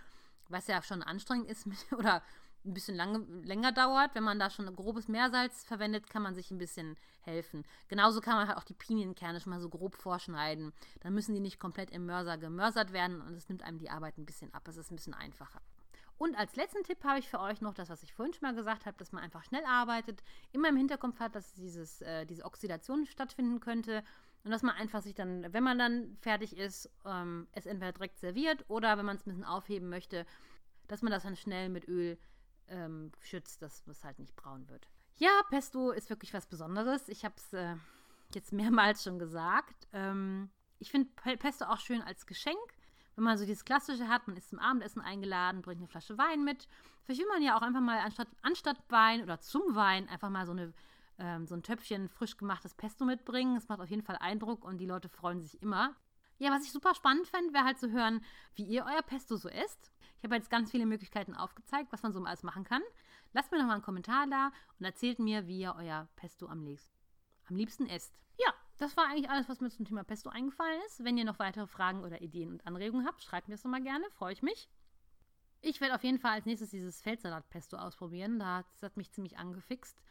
was 0.50 0.66
ja 0.66 0.82
schon 0.82 1.02
anstrengend 1.02 1.48
ist 1.48 1.66
mit, 1.66 1.78
oder 1.92 2.22
ein 2.64 2.74
bisschen 2.74 2.96
lange, 2.96 3.18
länger 3.42 3.72
dauert, 3.72 4.14
wenn 4.14 4.22
man 4.22 4.38
da 4.38 4.50
schon 4.50 4.74
grobes 4.74 5.08
Meersalz 5.08 5.64
verwendet, 5.64 6.08
kann 6.08 6.22
man 6.22 6.34
sich 6.34 6.50
ein 6.50 6.58
bisschen 6.58 6.96
helfen. 7.22 7.64
Genauso 7.88 8.20
kann 8.20 8.36
man 8.36 8.48
halt 8.48 8.58
auch 8.58 8.64
die 8.64 8.74
Pinienkerne 8.74 9.40
schon 9.40 9.50
mal 9.50 9.60
so 9.60 9.68
grob 9.68 9.96
vorschneiden. 9.96 10.72
Dann 11.00 11.14
müssen 11.14 11.34
die 11.34 11.40
nicht 11.40 11.58
komplett 11.58 11.90
im 11.90 12.06
Mörser 12.06 12.38
gemörsert 12.38 12.92
werden 12.92 13.20
und 13.20 13.34
es 13.34 13.48
nimmt 13.48 13.62
einem 13.62 13.78
die 13.78 13.90
Arbeit 13.90 14.18
ein 14.18 14.26
bisschen 14.26 14.52
ab. 14.54 14.66
Es 14.68 14.76
ist 14.76 14.90
ein 14.90 14.96
bisschen 14.96 15.14
einfacher. 15.14 15.60
Und 16.18 16.36
als 16.36 16.54
letzten 16.54 16.84
Tipp 16.84 17.02
habe 17.02 17.18
ich 17.18 17.28
für 17.28 17.40
euch 17.40 17.60
noch 17.60 17.74
das, 17.74 17.88
was 17.88 18.04
ich 18.04 18.14
vorhin 18.14 18.32
schon 18.32 18.48
mal 18.48 18.54
gesagt 18.54 18.86
habe, 18.86 18.96
dass 18.96 19.10
man 19.10 19.24
einfach 19.24 19.42
schnell 19.42 19.64
arbeitet, 19.64 20.22
immer 20.52 20.68
im 20.68 20.76
Hinterkopf 20.76 21.18
hat, 21.18 21.34
dass 21.34 21.52
dieses, 21.54 22.00
äh, 22.02 22.26
diese 22.26 22.44
Oxidation 22.44 23.06
stattfinden 23.06 23.58
könnte 23.58 24.04
und 24.44 24.52
dass 24.52 24.62
man 24.62 24.76
einfach 24.76 25.02
sich 25.02 25.14
dann, 25.14 25.52
wenn 25.52 25.64
man 25.64 25.78
dann 25.78 26.16
fertig 26.20 26.56
ist, 26.56 26.88
ähm, 27.04 27.48
es 27.50 27.66
entweder 27.66 27.90
direkt 27.90 28.18
serviert 28.18 28.64
oder 28.68 28.98
wenn 28.98 29.06
man 29.06 29.16
es 29.16 29.26
ein 29.26 29.30
bisschen 29.30 29.44
aufheben 29.44 29.88
möchte, 29.88 30.24
dass 30.86 31.02
man 31.02 31.10
das 31.10 31.24
dann 31.24 31.36
schnell 31.36 31.68
mit 31.68 31.88
Öl 31.88 32.18
ähm, 32.72 33.12
schützt, 33.20 33.62
dass 33.62 33.86
es 33.86 34.04
halt 34.04 34.18
nicht 34.18 34.34
braun 34.34 34.68
wird. 34.68 34.88
Ja, 35.16 35.30
Pesto 35.50 35.90
ist 35.90 36.10
wirklich 36.10 36.34
was 36.34 36.46
Besonderes. 36.46 37.08
Ich 37.08 37.24
habe 37.24 37.34
es 37.36 37.52
äh, 37.52 37.76
jetzt 38.34 38.52
mehrmals 38.52 39.04
schon 39.04 39.18
gesagt. 39.18 39.86
Ähm, 39.92 40.50
ich 40.78 40.90
finde 40.90 41.10
Pesto 41.36 41.66
auch 41.66 41.78
schön 41.78 42.02
als 42.02 42.26
Geschenk 42.26 42.58
wenn 43.16 43.24
man 43.24 43.38
so 43.38 43.44
dieses 43.44 43.64
Klassische 43.64 44.08
hat, 44.08 44.26
man 44.26 44.36
ist 44.36 44.50
zum 44.50 44.58
Abendessen 44.58 45.00
eingeladen, 45.00 45.62
bringt 45.62 45.80
eine 45.80 45.88
Flasche 45.88 46.16
Wein 46.16 46.44
mit. 46.44 46.66
Vielleicht 47.04 47.20
will 47.20 47.28
man 47.28 47.42
ja 47.42 47.56
auch 47.56 47.62
einfach 47.62 47.80
mal 47.80 47.98
anstatt, 47.98 48.28
anstatt 48.42 48.78
Wein 48.88 49.22
oder 49.22 49.40
zum 49.40 49.74
Wein 49.74 50.08
einfach 50.08 50.30
mal 50.30 50.46
so, 50.46 50.52
eine, 50.52 50.72
ähm, 51.18 51.46
so 51.46 51.54
ein 51.54 51.62
Töpfchen 51.62 52.08
frisch 52.08 52.36
gemachtes 52.36 52.74
Pesto 52.74 53.04
mitbringen. 53.04 53.54
Das 53.54 53.68
macht 53.68 53.80
auf 53.80 53.90
jeden 53.90 54.02
Fall 54.02 54.16
Eindruck 54.18 54.64
und 54.64 54.78
die 54.78 54.86
Leute 54.86 55.08
freuen 55.08 55.40
sich 55.40 55.60
immer. 55.62 55.94
Ja, 56.42 56.50
was 56.50 56.64
ich 56.64 56.72
super 56.72 56.92
spannend 56.96 57.28
fände, 57.28 57.54
wäre 57.54 57.64
halt 57.64 57.78
zu 57.78 57.92
hören, 57.92 58.20
wie 58.56 58.64
ihr 58.64 58.84
euer 58.84 59.02
Pesto 59.02 59.36
so 59.36 59.48
esst. 59.48 59.92
Ich 60.18 60.24
habe 60.24 60.34
jetzt 60.34 60.50
ganz 60.50 60.72
viele 60.72 60.86
Möglichkeiten 60.86 61.36
aufgezeigt, 61.36 61.92
was 61.92 62.02
man 62.02 62.12
so 62.12 62.20
alles 62.24 62.42
machen 62.42 62.64
kann. 62.64 62.82
Lasst 63.32 63.52
mir 63.52 63.58
noch 63.58 63.66
mal 63.66 63.74
einen 63.74 63.82
Kommentar 63.82 64.26
da 64.28 64.50
und 64.76 64.84
erzählt 64.84 65.20
mir, 65.20 65.46
wie 65.46 65.60
ihr 65.60 65.76
euer 65.78 66.08
Pesto 66.16 66.48
am, 66.48 66.66
am 67.46 67.56
liebsten 67.56 67.86
esst. 67.86 68.12
Ja, 68.40 68.52
das 68.78 68.96
war 68.96 69.06
eigentlich 69.06 69.30
alles, 69.30 69.48
was 69.48 69.60
mir 69.60 69.70
zum 69.70 69.84
Thema 69.84 70.02
Pesto 70.02 70.30
eingefallen 70.30 70.80
ist. 70.88 71.04
Wenn 71.04 71.16
ihr 71.16 71.24
noch 71.24 71.38
weitere 71.38 71.68
Fragen 71.68 72.02
oder 72.02 72.20
Ideen 72.22 72.50
und 72.50 72.66
Anregungen 72.66 73.06
habt, 73.06 73.22
schreibt 73.22 73.46
mir 73.46 73.54
das 73.54 73.62
nochmal 73.62 73.84
gerne, 73.84 74.10
freue 74.10 74.32
ich 74.32 74.42
mich. 74.42 74.68
Ich 75.60 75.80
werde 75.80 75.94
auf 75.94 76.02
jeden 76.02 76.18
Fall 76.18 76.32
als 76.32 76.44
nächstes 76.44 76.70
dieses 76.70 77.00
Feldsalat-Pesto 77.02 77.76
ausprobieren. 77.76 78.40
Das 78.40 78.82
hat 78.82 78.96
mich 78.96 79.12
ziemlich 79.12 79.38
angefixt. 79.38 80.02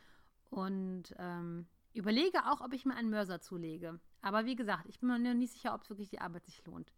Und 0.49 1.13
ähm, 1.17 1.67
überlege 1.93 2.45
auch, 2.45 2.61
ob 2.61 2.73
ich 2.73 2.85
mir 2.85 2.95
einen 2.95 3.09
Mörser 3.09 3.41
zulege. 3.41 3.99
Aber 4.21 4.45
wie 4.45 4.55
gesagt, 4.55 4.85
ich 4.87 4.99
bin 4.99 5.09
mir 5.09 5.19
noch 5.19 5.33
nicht 5.33 5.53
sicher, 5.53 5.73
ob 5.73 5.81
es 5.81 5.89
wirklich 5.89 6.09
die 6.09 6.21
Arbeit 6.21 6.45
sich 6.45 6.63
lohnt. 6.65 6.91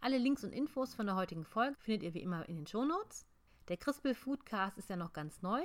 Alle 0.00 0.18
Links 0.18 0.44
und 0.44 0.52
Infos 0.52 0.94
von 0.94 1.06
der 1.06 1.16
heutigen 1.16 1.44
Folge 1.44 1.76
findet 1.80 2.02
ihr 2.02 2.14
wie 2.14 2.22
immer 2.22 2.48
in 2.48 2.56
den 2.56 2.66
Show 2.66 2.84
Notes. 2.84 3.26
Der 3.68 3.76
Crispel 3.76 4.14
Foodcast 4.14 4.78
ist 4.78 4.88
ja 4.88 4.96
noch 4.96 5.12
ganz 5.12 5.42
neu 5.42 5.60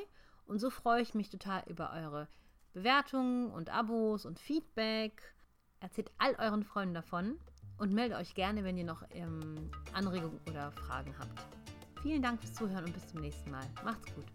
und 0.45 0.59
so 0.59 0.69
freue 0.69 1.01
ich 1.01 1.13
mich 1.13 1.29
total 1.29 1.63
über 1.67 1.93
eure 1.93 2.27
Bewertungen 2.73 3.51
und 3.51 3.69
Abos 3.69 4.25
und 4.25 4.39
Feedback. 4.39 5.33
Erzählt 5.79 6.11
all 6.17 6.35
euren 6.35 6.63
Freunden 6.63 6.93
davon 6.93 7.39
und 7.77 7.93
meldet 7.93 8.17
euch 8.17 8.35
gerne, 8.35 8.63
wenn 8.63 8.77
ihr 8.77 8.83
noch 8.83 9.03
ähm, 9.11 9.71
Anregungen 9.93 10.39
oder 10.49 10.71
Fragen 10.73 11.17
habt. 11.17 11.62
Vielen 12.03 12.21
Dank 12.21 12.41
fürs 12.41 12.53
Zuhören 12.53 12.83
und 12.83 12.93
bis 12.93 13.07
zum 13.07 13.21
nächsten 13.21 13.49
Mal. 13.49 13.65
Macht's 13.85 14.13
gut. 14.13 14.25